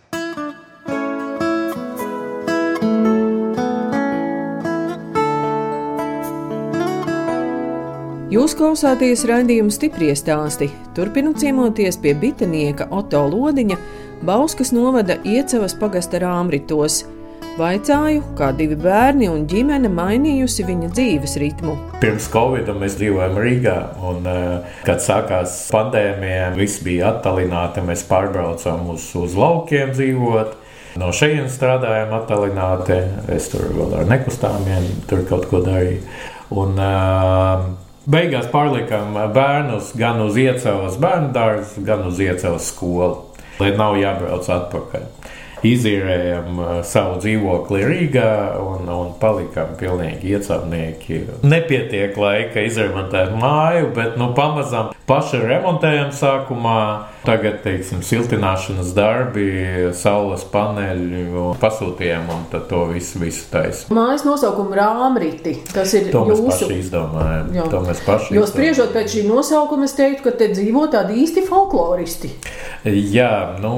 Jūs 8.32 8.54
klausāties 8.56 9.26
raidījuma 9.28 9.74
stipri 9.76 10.14
stāstī. 10.16 10.70
Turpinot 10.96 11.42
ciemoties 11.42 11.98
pie 12.00 12.14
bitenieka 12.16 12.86
Oto 12.96 13.26
Lodiņa, 13.28 13.76
Bauskas 14.24 14.72
novada 14.72 15.18
Iecevas 15.28 15.76
pagasta 15.76 16.22
rāmritos. 16.24 17.02
Vaicāju, 17.60 18.22
kā 18.40 18.54
divi 18.56 18.78
bērni 18.80 19.28
un 19.28 19.44
ģimene 19.52 19.92
mainījusi 19.92 20.64
viņa 20.64 20.94
dzīves 20.94 21.36
ritmu. 21.44 21.76
Pirms 22.00 22.30
Covid 22.32 22.72
mēs 22.80 22.96
dzīvojam 23.02 23.36
Rīgā, 23.36 23.76
un, 24.00 24.24
eh, 24.24 24.80
kad 24.88 25.04
sākās 25.04 25.68
pandēmija, 25.76 26.56
viss 26.56 26.80
bija 26.88 27.12
attālināti. 27.12 27.84
Mēs 27.84 28.08
pārbraucām 28.08 28.88
uz, 28.96 29.12
uz 29.12 29.36
laukiem 29.36 29.92
dzīvot. 29.92 30.56
No 31.04 31.12
šejienes 31.12 31.60
strādājām 31.60 32.16
attālināti. 32.16 33.04
Es 33.28 33.52
tur 33.52 33.68
vēl 33.76 34.00
ar 34.00 34.06
nekustāmiem 34.06 34.88
tur 35.12 35.28
kaut 35.28 35.52
ko 35.52 35.60
darīju. 35.68 36.00
Un, 36.52 36.80
uh, 36.80 37.91
Beigās 38.10 38.48
pārlikām 38.50 39.14
bērnus 39.34 39.92
gan 39.94 40.24
uz 40.24 40.38
iecēlas 40.42 40.96
bērnu 41.02 41.30
dārzu, 41.36 41.84
gan 41.86 42.08
uz 42.10 42.18
iecēlas 42.24 42.72
skolu, 42.72 43.28
lai 43.62 43.76
nav 43.78 44.00
jābrauc 44.02 44.48
atpakaļ 44.50 45.06
izīrējām 45.68 46.58
uh, 46.58 46.70
savu 46.88 47.20
dzīvokli 47.22 47.84
Rīgā 47.86 48.32
un, 48.58 48.88
un 48.90 49.12
palikām 49.22 49.76
pilnīgi 49.78 50.34
iecāpnieki. 50.34 51.20
Nepietiek 51.46 52.18
laika 52.18 52.64
izremontēt 52.66 53.36
māju, 53.38 53.92
bet 53.94 54.18
nu, 54.18 54.32
pamazām 54.38 54.90
paši 55.10 55.44
remontējam 55.46 56.10
sākumā. 56.18 56.80
Tagad, 57.22 57.60
teiksim, 57.62 58.00
siltināšanas 58.02 58.96
darbi, 58.98 59.44
saules 59.94 60.42
paneļi 60.50 61.20
pasūtījām 61.62 62.32
un 62.34 62.48
to 62.50 62.80
visu, 62.90 63.20
visu 63.22 63.44
taisām. 63.52 63.94
Mājas 63.94 64.24
nosaukuma 64.26 64.80
rāmriti, 64.80 65.54
tas 65.70 65.94
ir 65.98 66.10
to 66.10 66.24
jūsu. 66.26 66.48
mēs 66.48 66.64
paši 66.64 66.80
izdomājām. 66.82 67.52
Jā. 67.60 67.66
To 67.70 67.82
mēs 67.86 68.02
paši 68.08 68.38
Jo 68.38 68.48
spriežot 68.50 68.96
pēc 68.96 69.14
šī 69.14 69.26
nosaukuma, 69.28 69.86
es 69.86 69.94
teiktu, 70.00 70.26
ka 70.26 70.34
te 70.40 70.50
dzīvo 70.56 70.88
tādi 70.96 71.20
īsti 71.22 71.46
folkloristi. 71.46 72.34
Jā, 72.90 73.34
nu, 73.62 73.76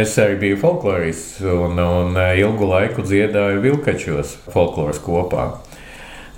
es 0.00 0.16
arī 0.22 0.38
biju 0.46 0.62
folklorists 0.64 1.42
un, 1.44 1.76
un 1.76 2.16
ilgu 2.38 2.72
laiku 2.72 3.04
dziedāju 3.04 3.60
vilkačos 3.68 4.38
folkloras 4.48 5.02
kopā. 5.04 5.50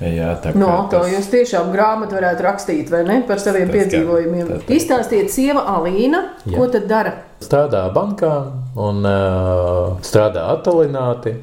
Jā, 0.00 0.32
tā 0.42 0.50
kā 0.52 0.58
No, 0.58 0.88
to 0.90 0.98
tas- 0.98 1.12
jūs 1.12 1.28
tiešām 1.30 1.68
grāmatu 1.72 2.16
varētu 2.18 2.42
rakstīt, 2.42 2.90
vai 2.90 3.04
ne, 3.04 3.20
par 3.26 3.38
saviem 3.38 3.68
Tas 3.70 3.76
piedzīvojumiem. 3.76 4.48
tas 4.48 4.64
gan. 4.66 4.76
Izstāstiet, 4.76 5.30
sieva 5.30 5.62
Alīna, 5.76 6.22
Jā. 6.46 6.56
ko 6.58 6.66
tad 6.68 6.88
dara? 6.88 7.12
Strādā 7.40 7.92
bankā 7.94 8.32
un 8.76 9.04
uh, 9.06 9.96
strādā 10.02 10.48
attālināti. 10.56 11.36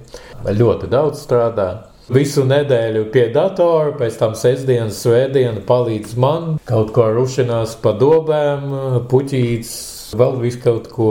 Ļoti 0.46 0.90
daudz 0.90 1.22
strādā. 1.26 1.70
Visu 2.12 2.44
nedēļu 2.44 3.06
pie 3.12 3.30
datora, 3.32 3.94
pēc 3.96 4.18
tam 4.20 4.34
sestdienas, 4.36 4.98
svētdienas 5.06 5.64
palīdz 5.66 6.18
man 6.18 6.60
kaut 6.68 6.92
ko 6.92 7.06
rušinās 7.16 7.78
pa 7.82 7.94
dobēm, 7.94 9.06
puķītes, 9.08 9.72
vēl 10.20 10.36
visu 10.42 10.60
kaut 10.64 10.90
ko. 10.92 11.08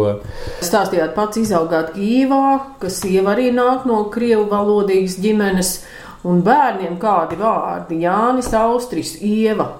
Stāstījāt 0.60 1.14
pats 1.16 1.38
izaugāt 1.40 1.94
Kīvā, 1.94 2.42
ka 2.82 2.90
sieva 2.92 3.32
arī 3.34 3.48
nāk 3.54 3.86
no 3.88 4.02
krievu 4.12 4.44
valodīgas 4.50 5.16
ģimenes, 5.22 5.72
un 6.28 6.42
bērniem 6.44 6.98
kādi 7.00 7.38
vārdi- 7.40 8.00
Jānis, 8.06 8.52
Austris, 8.56 9.16
Ieva. 9.22 9.70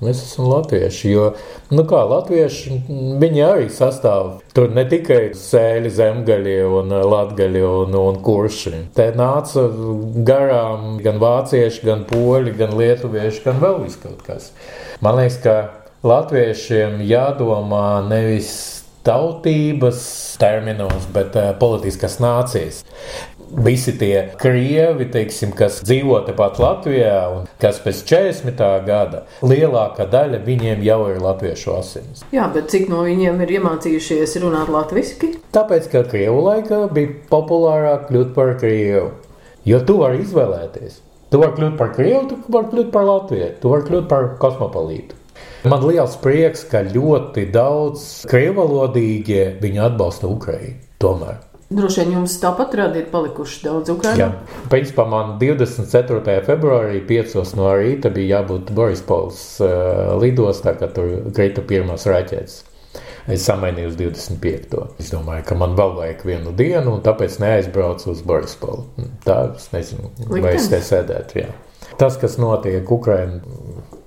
Mēs 0.00 0.22
esam 0.24 0.46
latvieši, 0.48 1.10
jo, 1.12 1.24
nu 1.76 1.82
kā 1.84 1.98
latvieši, 2.08 2.78
arī 3.44 3.66
sastāv 3.68 4.38
tur 4.56 4.70
ne 4.72 4.86
tikai 4.88 5.34
sēļi, 5.36 5.90
zemgaļi 5.92 6.54
un 6.64 6.94
latgaļi 7.04 7.60
un, 7.68 7.98
un 8.00 8.16
kurši. 8.24 8.72
Te 8.96 9.10
nāca 9.12 9.66
garām 10.24 10.96
gan 11.04 11.20
vācieši, 11.20 11.84
gan 11.84 12.06
poļi, 12.08 12.56
gan 12.56 12.72
lietuvieši, 12.80 13.44
gan 13.44 13.60
vēl 13.60 13.82
vis 13.84 14.00
kaut 14.00 14.24
kas. 14.24 14.52
Man 15.04 15.20
liekas, 15.20 15.36
ka 15.44 15.58
latviešiem 16.00 17.02
jādomā 17.04 18.00
nevis 18.08 18.80
tautības 19.04 20.00
terminos, 20.40 21.06
bet 21.12 21.36
uh, 21.36 21.52
politiskas 21.60 22.18
nācijas. 22.20 22.82
Visi 23.50 23.96
tie 23.98 24.28
krievi, 24.38 25.08
teiksim, 25.10 25.50
kas 25.58 25.80
dzīvo 25.82 26.20
tepat 26.28 26.60
Latvijā 26.62 27.16
un 27.34 27.48
kas 27.62 27.80
pēc 27.82 28.04
40. 28.06 28.62
gada, 28.86 29.24
lielākā 29.42 30.06
daļa 30.12 30.38
viņiem 30.46 30.84
jau 30.86 31.00
ir 31.10 31.18
latviešu 31.24 31.74
asins. 31.74 32.22
Jā, 32.30 32.46
bet 32.54 32.70
cik 32.70 32.86
no 32.92 33.02
viņiem 33.08 33.42
ir 33.42 33.56
iemācījušies 33.58 34.36
runāt 34.44 34.70
latviešu? 34.70 35.32
Tāpēc, 35.50 35.90
ka 35.90 36.04
krievu 36.12 36.44
laikā 36.46 36.84
bija 36.94 37.16
populārāk 37.32 38.06
kļūt 38.12 38.34
par 38.38 38.54
krievu. 38.62 39.10
Jo 39.66 39.82
tu 39.84 39.98
vari 39.98 40.22
izvēlēties. 40.22 41.02
Tu 41.30 41.42
vari 41.42 41.56
kļūt 41.58 41.76
par 41.78 41.92
krievu, 41.98 42.22
tu 42.30 42.38
vari 42.54 42.70
kļūt 42.70 42.94
par 42.94 43.10
latviešu, 43.10 43.56
tu 43.62 43.74
vari 43.74 43.88
kļūt 43.90 44.08
par 44.10 44.32
kosmopolītu. 44.42 45.18
Man 45.68 45.82
liels 45.84 46.14
prieks, 46.22 46.62
ka 46.70 46.86
ļoti 46.86 47.50
daudz 47.52 48.08
krievalodīgie 48.30 49.44
viņi 49.60 49.86
atbalsta 49.90 50.30
Ukraiņu. 50.30 50.76
Tomēr. 51.02 51.49
Droši 51.70 52.02
vien 52.02 52.16
jums 52.16 52.32
tāpat 52.42 52.72
ir 52.74 53.04
palikuši 53.12 53.60
daudz 53.62 53.92
Jā, 53.92 53.94
ukraiņu. 53.94 54.30
principā 54.72 55.04
man 55.06 55.36
24. 55.38 56.40
februārī 56.48 56.98
5. 57.06 57.36
no 57.54 57.68
rīta 57.78 58.10
bija 58.10 58.40
jābūt 58.40 58.72
Borispols 58.74 59.38
uh, 59.62 60.16
lidostā, 60.18 60.74
kad 60.80 60.96
tur 60.96 61.30
krita 61.36 61.62
pirmās 61.62 62.08
raķetes. 62.10 62.64
Es 63.30 63.44
samainīju 63.46 63.92
uz 63.92 63.96
25. 64.00 64.82
Es 64.98 65.12
domāju, 65.14 65.44
ka 65.46 65.54
man 65.54 65.76
vēl 65.78 65.94
vajag 65.94 66.24
vienu 66.26 66.54
dienu, 66.58 66.96
un 66.96 67.04
tāpēc 67.06 67.38
neaizbraucu 67.38 68.10
uz 68.10 68.22
Borispolu. 68.26 68.88
Tā 69.22 69.38
es 69.54 69.68
nezinu, 69.70 70.10
vai 70.26 70.56
es 70.56 70.66
te 70.72 70.80
sēdētu. 70.82 71.44
Jā. 71.44 71.52
Tas, 72.00 72.16
kas 72.18 72.34
notiek 72.40 72.90
Ukraiņā, 72.90 73.38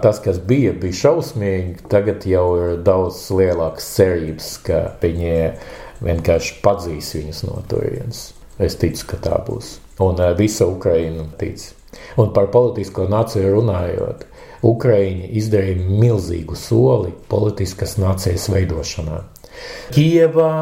tas, 0.04 0.20
kas 0.24 0.42
bija, 0.44 0.74
bija 0.76 1.00
šausmīgi. 1.06 1.88
Tagad 1.92 2.28
jau 2.28 2.46
ir 2.60 2.84
daudz 2.84 3.24
lielākas 3.32 3.88
cerības, 3.96 4.52
ka 4.68 4.84
viņi 5.04 5.34
vienkārši 6.04 6.60
padzīs 6.64 7.14
viņus 7.18 7.44
no 7.48 7.62
turienes. 7.70 8.32
Es 8.62 8.78
ticu, 8.80 9.08
ka 9.14 9.22
tā 9.24 9.40
būs. 9.48 9.78
Un 10.04 10.20
uh, 10.20 10.34
visa 10.38 10.68
Ukraina 10.70 11.26
tic. 11.40 11.72
Un 12.18 12.32
par 12.34 12.50
politisko 12.54 13.08
nāciju 13.10 13.56
runājot, 13.56 14.26
Ukraiņi 14.64 15.30
izdarīja 15.40 15.84
milzīgu 15.84 16.56
soli 16.58 17.12
politiskas 17.30 17.98
nācijas 18.00 18.48
veidošanā. 18.54 19.20
Kijevā, 19.94 20.54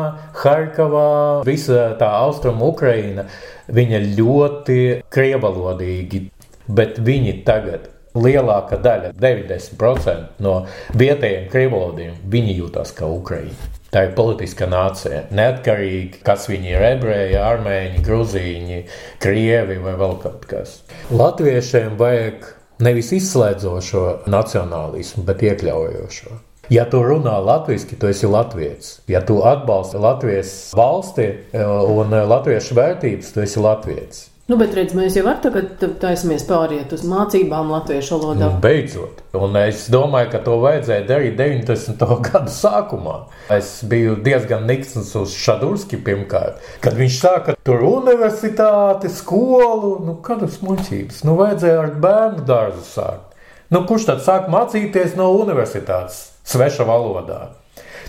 Harkavā, 0.41 1.43
visa 1.47 1.91
tā 1.99 2.09
austrumu 2.23 2.71
Ukraina, 2.73 3.27
viņa 3.71 4.01
ļoti 4.17 4.79
krievalodīgi, 5.13 6.25
bet 6.67 6.99
viņi 6.99 7.37
tagad 7.47 7.87
lielākā 8.17 8.81
daļa, 8.83 9.13
90% 9.15 10.41
no 10.43 10.57
vietējiem 10.97 11.47
krievalodiem, 11.53 12.17
viņi 12.33 12.57
jūtas 12.59 12.91
kā 12.97 13.07
Ukraiņi. 13.07 13.80
Tā 13.91 14.05
ir 14.07 14.13
politiska 14.15 14.69
nācija. 14.71 15.25
Neatkarīgi, 15.35 16.21
kas 16.23 16.45
viņi 16.47 16.69
ir 16.71 16.85
ebreji, 16.93 17.35
armēņi, 17.35 18.03
grūzīņi, 18.05 18.77
krievi 19.19 19.75
vai 19.83 19.97
vēl 19.99 20.15
kaut 20.23 20.45
kas. 20.47 20.77
Latviešiem 21.11 21.97
vajag 21.99 22.47
nevis 22.87 23.11
izslēdzošo 23.19 24.05
nacionālismu, 24.31 25.25
bet 25.27 25.43
iekļaujošo. 25.49 26.39
Ja 26.71 26.85
tu 26.87 27.01
runā 27.03 27.35
latviešu, 27.43 27.99
tu 27.99 28.07
esi 28.07 28.31
latviečs. 28.31 29.01
Ja 29.11 29.19
tu 29.27 29.41
atbalsti 29.43 29.99
Latvijas 29.99 30.53
valsti 30.77 31.27
un 31.51 32.15
latviešu 32.31 32.79
vērtības, 32.79 33.33
tu 33.35 33.43
esi 33.43 33.59
latviečs. 33.59 34.29
Nu, 34.51 34.57
bet 34.59 34.73
redz, 34.75 34.91
mēs 34.91 35.15
jau 35.15 35.31
tagad 35.39 35.79
taisamies 36.01 36.41
pāriet 36.43 36.91
uz 36.91 37.05
mācībām 37.07 37.69
latviešu 37.71 38.17
valodā. 38.17 38.49
Nu, 38.49 38.57
beidzot, 38.59 39.21
un 39.37 39.53
es 39.55 39.85
domāju, 39.93 40.27
ka 40.33 40.41
to 40.43 40.57
vajadzēja 40.59 41.05
darīt 41.07 41.37
90. 41.39 42.03
gada 42.27 42.51
sākumā. 42.51 43.13
Es 43.55 43.69
biju 43.87 44.17
diezgan 44.25 44.65
niksns 44.67 45.13
uz 45.15 45.37
Šadurski 45.39 46.01
pirmkārt, 46.03 46.59
kad 46.83 46.99
viņš 46.99 47.19
sāka 47.21 47.55
tur 47.63 47.85
universitāti, 47.87 49.13
skolu, 49.21 49.93
nu 50.03 50.17
kādas 50.25 50.59
muļķības. 50.65 51.23
Nu, 51.29 51.37
vajadzēja 51.39 51.79
ar 51.85 51.95
bērnu 52.03 52.43
dārzu 52.51 52.83
sākt. 52.89 53.39
Nu, 53.71 53.85
kurš 53.87 54.09
tad 54.09 54.25
sāk 54.27 54.51
mācīties 54.51 55.15
no 55.15 55.31
universitātes 55.45 56.25
sveša 56.51 56.91
valodā? 56.91 57.39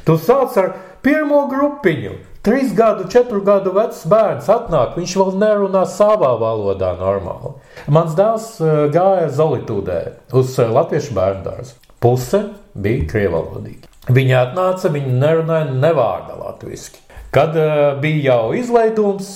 Tu 0.03 0.19
sāc 0.19 0.59
ar 0.59 0.75
pirmo 1.07 1.45
grupiņu. 1.55 2.19
Trīs 2.43 2.73
gadu, 2.75 3.05
četru 3.07 3.39
gadu 3.47 3.71
vecs 3.71 4.01
bērns 4.11 4.49
atnāk, 4.51 4.97
viņš 4.99 5.13
vēl 5.15 5.37
nerunā 5.39 5.85
savā 5.87 6.33
valodā 6.41 6.89
normāli. 6.99 7.53
Mans 7.87 8.17
dēls 8.19 8.49
eh, 8.59 8.71
gāja 8.91 9.29
Zolitūdē 9.31 9.99
uz 10.35 10.57
eh, 10.59 10.73
Latviešu 10.75 11.15
bērnu 11.15 11.45
dārzu. 11.45 11.77
Puse 12.03 12.41
bija 12.75 13.05
krievalodīga. 13.13 13.87
Viņi 14.11 14.35
atnāca, 14.35 14.91
viņi 14.91 15.15
nerunāja 15.21 15.69
ne 15.71 15.93
vārda 15.95 16.35
latviešu. 16.41 16.99
Kad 17.33 17.55
uh, 17.55 17.69
bija 18.03 18.33
jau 18.33 18.57
izlaidums, 18.59 19.29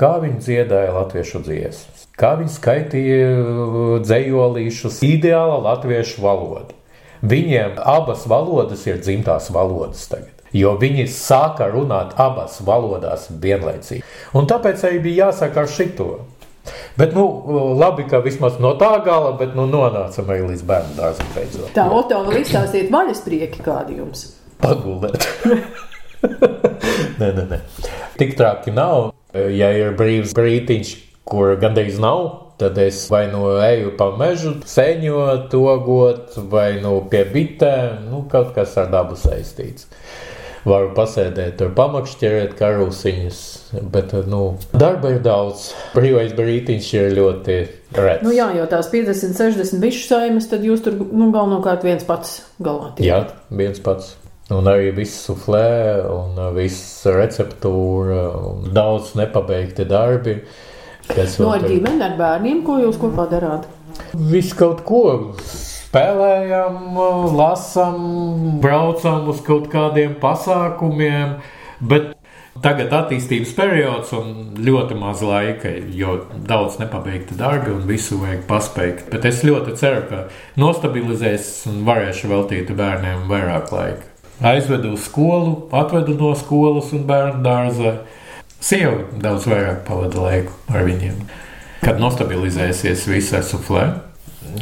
kā 0.00 0.14
viņi 0.22 0.40
dziedāja 0.46 0.94
latviešu 0.96 1.42
dziesmas, 1.44 2.06
kā 2.16 2.32
viņi 2.40 2.54
skaitīja 2.54 3.28
dzējolīšus, 4.06 5.02
ideāla 5.04 5.60
latviešu 5.68 6.24
valoda. 6.24 6.72
Viņiem 7.20 7.76
abas 7.84 8.24
valodas 8.32 8.88
ir 8.88 9.04
dzimtās 9.04 9.52
valodas 9.52 10.08
tagad 10.08 10.35
jo 10.56 10.76
viņi 10.80 11.06
sāka 11.12 11.68
runāt 11.72 12.16
abās 12.20 12.60
valodās 12.66 13.28
vienlaicīgi. 13.42 14.04
Un 14.36 14.48
tāpēc 14.50 14.84
arī 14.88 15.02
bija 15.04 15.28
jāsaka 15.28 15.64
ar 15.64 15.70
šito. 15.70 16.10
Bet, 16.96 17.12
nu, 17.14 17.24
labi, 17.78 18.06
ka 18.10 18.18
vismaz 18.24 18.56
no 18.62 18.72
tā 18.80 18.96
gala, 19.06 19.34
bet 19.38 19.54
nu, 19.54 19.68
nonācam 19.70 20.32
arī 20.32 20.48
līdz 20.48 20.64
bērnu 20.66 20.96
dārzam 20.98 21.28
beidzot. 21.34 21.68
Tā, 21.76 21.86
Oto, 21.92 22.22
vēl 22.26 22.42
izstāstiet 22.42 22.90
vaļas 22.90 23.22
prieki 23.26 23.62
kādi 23.62 24.00
jums. 24.00 24.24
Pagulēt. 24.62 25.28
nē, 27.20 27.28
nē, 27.28 27.44
nē. 27.52 27.60
Tik 28.18 28.34
traki 28.38 28.74
nav. 28.74 29.12
Ja 29.36 29.68
ir 29.76 29.94
brīvs 29.98 30.32
brītiņš, 30.34 30.92
kur 31.28 31.54
gandrīz 31.60 32.00
nav, 32.02 32.22
tad 32.58 32.78
es 32.80 33.02
vai 33.12 33.26
nu 33.28 33.50
eju 33.60 33.92
pa 33.98 34.08
mežu, 34.16 34.54
sēņot, 34.66 35.54
ogot, 35.60 36.38
vai 36.50 36.78
nu 36.80 36.96
pie 37.10 37.26
bitēm, 37.28 38.06
nu, 38.08 38.24
kaut 38.32 38.54
kas 38.56 38.78
ar 38.80 38.88
dabu 38.94 39.18
saistīts 39.20 39.90
varu 40.66 40.90
pasēdēt, 40.96 41.56
tur 41.60 41.72
pamakšķerēt 41.76 42.56
karusiņus. 42.58 43.40
Bet, 43.92 44.12
nu, 44.30 44.42
darba 44.74 45.14
ir 45.14 45.22
daudz. 45.24 45.70
Brīvais 45.94 46.34
brītiņš 46.36 46.92
ir 46.98 47.16
ļoti 47.16 47.58
rets. 47.96 48.26
Nu, 48.26 48.34
jā, 48.34 48.50
jo 48.58 48.66
tās 48.70 48.90
50, 48.92 49.38
60 49.38 49.82
bišu 49.82 50.06
saimas, 50.10 50.50
tad 50.50 50.66
jūs 50.66 50.84
tur 50.84 50.98
nu, 50.98 51.30
galvenokārt 51.34 51.86
viens 51.86 52.06
pats 52.06 52.40
galvā. 52.62 52.92
Tie. 52.98 53.08
Jā, 53.08 53.22
viens 53.50 53.82
pats. 53.82 54.16
Un 54.54 54.68
arī 54.70 54.92
viss 54.94 55.24
suflē, 55.26 56.06
un 56.06 56.36
viss 56.54 57.02
receptūra, 57.10 58.28
un 58.52 58.68
daudz 58.74 59.16
nepabeigti 59.18 59.86
darbi. 59.90 60.36
No 61.38 61.50
ar 61.54 61.66
ģimeni, 61.66 62.02
ar 62.02 62.14
bērniem, 62.18 62.62
ko 62.66 62.78
jūs 62.82 62.98
kopā 62.98 63.26
darāt? 63.30 63.66
Visu 64.14 64.54
kaut 64.58 64.82
ko 64.86 65.02
spēlējam, 65.86 66.98
lasām, 67.38 67.96
braucam 68.62 69.30
uz 69.32 69.40
kaut 69.46 69.70
kādiem 69.72 70.18
pasākumiem. 70.22 71.38
Bet 71.80 72.16
Tagad 72.62 72.92
attīstības 72.94 73.50
periods 73.56 74.12
un 74.16 74.30
ļoti 74.64 74.96
maz 74.96 75.20
laika, 75.24 75.68
jo 75.92 76.14
daudz 76.48 76.78
nepabeigta 76.80 77.36
darbi 77.36 77.72
un 77.74 77.82
visu 77.88 78.16
vajag 78.22 78.46
paspēt. 78.48 79.02
Bet 79.12 79.26
es 79.28 79.42
ļoti 79.44 79.74
ceru, 79.76 80.04
ka 80.08 80.22
nostabilizēs 80.60 81.66
un 81.68 81.82
varēšu 81.88 82.30
veltīt 82.32 82.72
bērniem 82.76 83.26
vairāk 83.28 83.72
laika. 83.74 84.08
Aizvedu 84.40 84.94
uz 84.96 85.04
skolu, 85.04 85.66
atvedu 85.76 86.16
no 86.16 86.32
skolas 86.36 86.94
un 86.96 87.04
bērnu 87.08 87.44
dārza. 87.44 87.92
Sieva 88.60 89.04
daudz 89.20 89.48
vairāk 89.50 89.84
pavada 89.88 90.24
laiku 90.24 90.56
ar 90.72 90.88
viņiem. 90.88 91.20
Kad 91.84 92.00
nostabilizēsies 92.00 93.04
viss 93.10 93.36
suflē, 93.50 93.90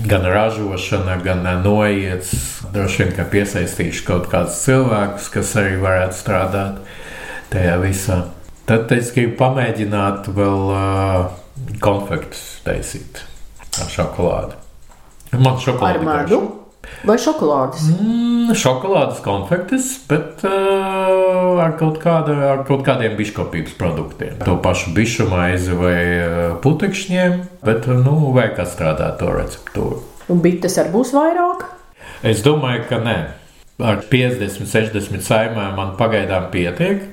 gan 0.08 0.26
ražošana, 0.28 1.16
gan 1.24 1.44
noiets. 1.64 2.32
Droši 2.74 3.02
vien, 3.02 3.12
ka 3.16 3.26
piesaistīšu 3.30 4.06
kaut 4.08 4.28
kādus 4.32 4.58
cilvēkus, 4.64 5.30
kas 5.34 5.54
arī 5.60 5.78
varētu 5.82 6.18
strādāt 6.18 6.80
tajā 7.52 7.76
visā. 7.82 8.18
Tad 8.64 8.92
es 8.96 9.12
gribu 9.12 9.36
pamēģināt 9.42 10.30
vēl 10.34 10.68
uh, 10.72 11.32
konfektus 11.84 12.44
taisīt 12.64 13.22
ar 13.82 13.90
šokolādi. 13.92 14.60
Man 15.36 15.58
šokolāde 15.60 16.00
ar 16.00 16.06
medu. 16.08 16.40
Vai 17.04 17.16
šokolādes? 17.20 17.84
Mm, 17.92 18.54
šokolādes 18.56 19.20
konfektes, 19.24 19.90
bet 20.08 20.44
uh, 20.48 21.60
ar, 21.60 21.74
kaut 21.80 21.98
kāda, 22.02 22.36
ar 22.54 22.64
kaut 22.68 22.84
kādiem 22.86 23.16
biškopības 23.18 23.76
produktiem. 23.80 24.38
To 24.46 24.56
pašu 24.64 24.94
bišu 24.96 25.28
maizi 25.28 25.76
vai 25.76 25.98
uh, 26.16 26.44
putekšņiem, 26.64 27.38
bet 27.66 27.88
nu, 27.90 28.16
vajag 28.36 28.64
atstrādāt 28.64 29.18
to 29.20 29.32
receptūru. 29.36 30.00
Un 30.32 30.40
bites 30.44 30.78
arī 30.80 30.94
būs 30.94 31.12
vairāk? 31.16 31.66
Es 32.24 32.40
domāju, 32.44 32.86
ka 32.88 33.02
nē. 33.04 33.18
Ar 33.84 34.00
50, 34.08 34.64
60 34.70 35.24
saimēm 35.26 35.76
man 35.76 35.92
pagaidām 35.98 36.48
pietiek. 36.52 37.10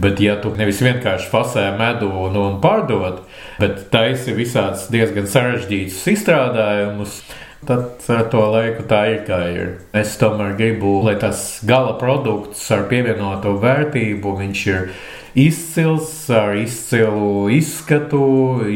Bet, 0.00 0.20
ja 0.22 0.36
tu 0.40 0.52
nevis 0.54 0.78
vienkārši 0.84 1.28
fasē 1.32 1.64
medu 1.76 2.08
un, 2.22 2.36
un 2.38 2.60
pārdod, 2.62 3.24
bet 3.60 3.86
taisi 3.92 4.34
visādus 4.36 4.88
diezgan 4.92 5.28
sarežģītus 5.30 6.02
izstrādājumus, 6.14 7.20
tad 7.68 8.04
ar 8.08 8.26
to 8.32 8.42
laiku 8.54 8.86
tā 8.88 9.02
ir 9.12 9.22
kā 9.28 9.40
ir. 9.52 9.72
Es 9.96 10.16
tomēr 10.20 10.56
gribu, 10.58 10.96
lai 11.04 11.16
tas 11.20 11.60
gala 11.66 11.96
produkts 12.00 12.64
ar 12.74 12.86
pievienoto 12.90 13.56
vērtību 13.62 14.36
viņš 14.40 14.66
ir 14.72 14.92
izcils, 15.38 16.12
ar 16.34 16.56
izcilu 16.58 17.48
izskatu, 17.54 18.24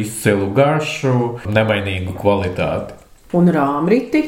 izcilu 0.04 0.50
garšu, 0.54 1.14
nemainīgu 1.48 2.14
kvalitāti. 2.20 3.00
Un 3.34 3.50
rāmriti, 3.50 4.26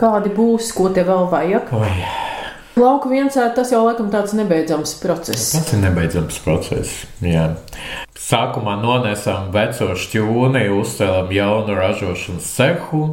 kādi 0.00 0.32
būs, 0.32 0.72
ko 0.76 0.88
te 0.94 1.04
vēl 1.04 1.28
vajag? 1.32 1.74
Oi. 1.76 2.23
Lauku 2.74 3.10
viensēt, 3.12 3.52
tas 3.54 3.70
jau 3.70 3.84
laikam 3.84 4.08
tāds 4.10 4.32
nebeidzams 4.34 4.96
process. 4.98 5.52
Tas 5.54 5.68
ir 5.76 5.82
nebeidzams 5.84 6.40
process. 6.42 7.04
Jā. 7.22 7.52
Sākumā 8.18 8.74
nonesam 8.82 9.52
veco 9.54 9.92
šķūni, 9.94 10.64
uzcēlam 10.74 11.30
jaunu 11.34 11.76
ražošanas 11.78 12.48
cehu. 12.56 13.04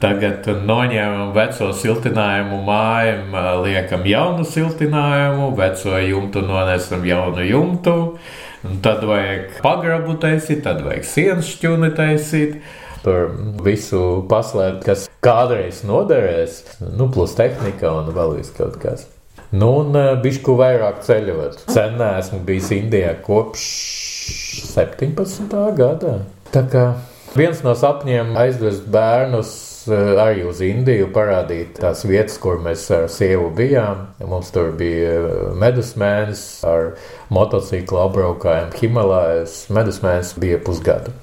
Tagad 0.00 0.46
noņēmam 0.64 1.32
veco 1.36 1.70
siltinājumu 1.76 2.60
māju, 2.64 3.40
liekam 3.66 4.04
jaunu 4.08 4.46
siltinājumu, 4.48 5.50
veco 5.56 5.96
jumtu 6.00 6.44
nonesam 6.44 7.04
jaunu 7.04 7.44
jumtu. 7.44 7.96
Tad 8.84 9.04
vajag 9.08 9.60
pagrabu 9.64 10.18
taisīt, 10.20 10.62
tad 10.64 10.80
vajag 10.84 11.08
sienas 11.08 11.52
šķūni 11.52 11.92
taisīt. 11.96 12.60
Tur 13.04 13.30
visu 13.64 14.00
paslēpt, 14.28 14.82
kas 14.84 15.06
kādreiz 15.24 15.80
noderēs, 15.88 16.60
nu, 16.98 17.08
plus 17.12 17.32
tehnika 17.38 17.94
un 18.00 18.12
vēl 18.16 18.36
viss 18.38 18.52
kaut 18.56 18.76
kas. 18.82 19.06
Nu, 19.50 19.70
un 19.80 19.96
bišku 20.22 20.54
vairāk 20.58 21.00
ceļot. 21.06 21.64
Sen 21.72 21.96
neesmu 21.98 22.42
bijis 22.46 22.68
Indijā 22.76 23.16
kopš 23.24 23.64
17. 24.74 25.56
gada. 25.78 26.20
Tā 26.54 26.62
kā 26.70 26.84
viens 27.34 27.64
no 27.66 27.74
sapņiem 27.78 28.36
aizvest 28.38 28.86
bērnus 28.92 29.56
Eh, 29.88 30.18
arī 30.20 30.42
uz 30.44 30.58
Indiju 30.60 31.08
parādīt 31.14 31.78
tās 31.80 32.02
vietas, 32.04 32.36
kur 32.42 32.58
mēs 32.60 32.82
ar 32.92 33.06
sievu 33.08 33.48
bijām. 33.56 34.04
Mums 34.28 34.50
tur 34.52 34.74
bija 34.76 35.14
eh, 35.16 35.38
medusmēnesis 35.56 36.66
ar 36.68 36.90
motociklu 37.32 38.02
apbraukājumu 38.02 38.76
Himalājas. 38.76 39.62
Medusmēnesis 39.72 40.36
bija 40.42 40.60
pusgadu. 40.66 41.14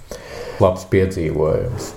Labs 0.63 0.85
piedzīvojums. 0.91 1.91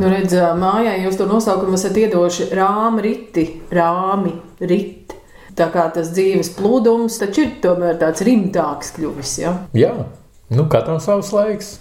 Nu, 0.00 0.08
redz, 0.08 0.34
mājā 0.56 0.94
jūs 1.02 1.18
to 1.18 1.26
nosaukumu 1.28 1.76
esat 1.76 1.98
iedoši 2.00 2.48
rāmi, 2.56 3.04
riti, 3.04 3.44
rāmi, 3.74 4.32
riti. 4.60 5.18
Tā 5.58 5.66
kā 5.74 5.88
tas 5.92 6.12
dzīves 6.14 6.54
plūdums 6.56 7.18
taču 7.20 7.44
ir 7.44 7.52
tomēr 7.62 7.98
tāds 8.00 8.24
rimtāks 8.24 8.94
kļuvis. 8.96 9.36
Ja? 9.42 9.54
Jā, 9.76 9.92
nu 10.54 10.66
katram 10.72 11.02
savs 11.04 11.34
laiks. 11.36 11.76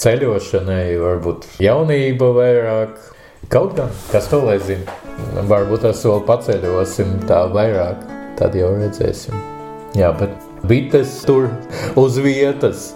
Ceļošanai 0.00 0.96
varbūt 1.02 1.46
jaunība 1.62 2.32
vairāk, 2.38 2.96
Kaut 3.48 3.76
gan, 3.76 3.88
kas 4.12 4.26
to 4.28 4.42
lai 4.44 4.58
zina, 4.60 4.92
varbūt 5.48 5.86
ar 5.88 5.94
soli 5.96 6.20
paceļosim 6.28 7.14
tā 7.30 7.46
vairāk, 7.54 8.02
tad 8.36 8.58
jau 8.58 8.74
redzēsim. 8.74 9.38
Jā, 9.96 10.10
bet 10.18 10.34
bites 10.68 11.14
tur 11.24 11.48
uz 11.96 12.18
vietas. 12.20 12.90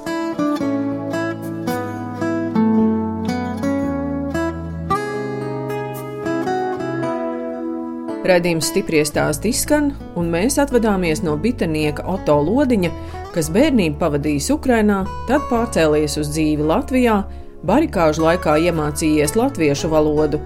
Radījums 8.22 8.68
stipri 8.70 9.00
stāstā 9.02 9.48
izskan, 9.50 9.88
un 10.14 10.28
mēs 10.30 10.54
atvadāmies 10.62 11.24
no 11.26 11.34
bitenieka 11.42 12.04
Oto 12.06 12.36
Lodiņa, 12.46 12.90
kas 13.34 13.48
bērnību 13.50 13.98
pavadījis 13.98 14.52
Ukrajinā, 14.54 15.00
tad 15.26 15.48
pārcēlies 15.50 16.20
uz 16.22 16.30
dzīvi 16.30 16.68
Latvijā 16.68 17.16
Barikāžu 17.66 18.22
laikā 18.22 18.56
iemācījies 18.68 19.34
latviešu 19.38 19.90
valodu. 19.90 20.38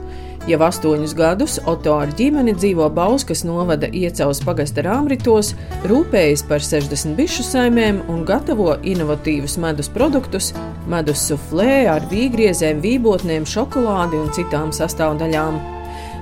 Jau 0.47 0.61
astoņus 0.63 1.13
gadus 1.19 1.59
Oto 1.69 1.99
ar 1.99 2.13
ģimeni 2.17 2.55
dzīvo 2.57 2.89
Bauskas 2.97 3.45
novada 3.45 3.93
iecels 3.93 4.41
pagasta 4.47 4.85
rāmritos, 4.87 5.53
rūpējas 5.91 6.47
par 6.49 6.65
60 6.65 7.17
bišu 7.19 7.45
saimēm 7.45 8.05
un 8.09 8.25
gatavo 8.25 8.73
inovatīvus 8.81 9.61
medus 9.61 9.93
produktus, 9.93 10.55
medus 10.89 11.29
suflē 11.29 11.87
ar 11.93 12.09
vīgriezēm, 12.09 12.81
vībotnēm, 12.85 13.45
šokolādi 13.45 14.23
un 14.25 14.31
citām 14.37 14.73
sastāvdaļām. 14.73 15.76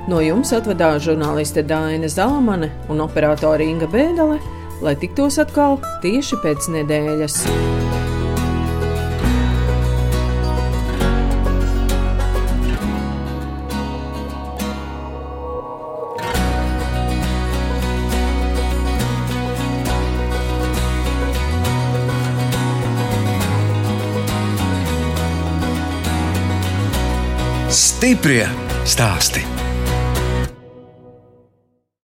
No 0.04 0.18
jums 0.20 0.50
atvedās 0.52 1.06
žurnāliste 1.06 1.62
Dāna 1.64 2.10
Zalamane 2.12 2.68
un 2.92 3.00
operātore 3.00 3.64
Inga 3.64 3.88
Bēdelē, 3.88 4.36
lai 4.84 4.92
tiktos 5.00 5.38
atkal 5.40 5.78
tieši 6.04 6.36
pēc 6.44 6.68
nedēļas. 6.76 7.40
Stiprie 27.74 28.44
stāsti. 28.84 29.53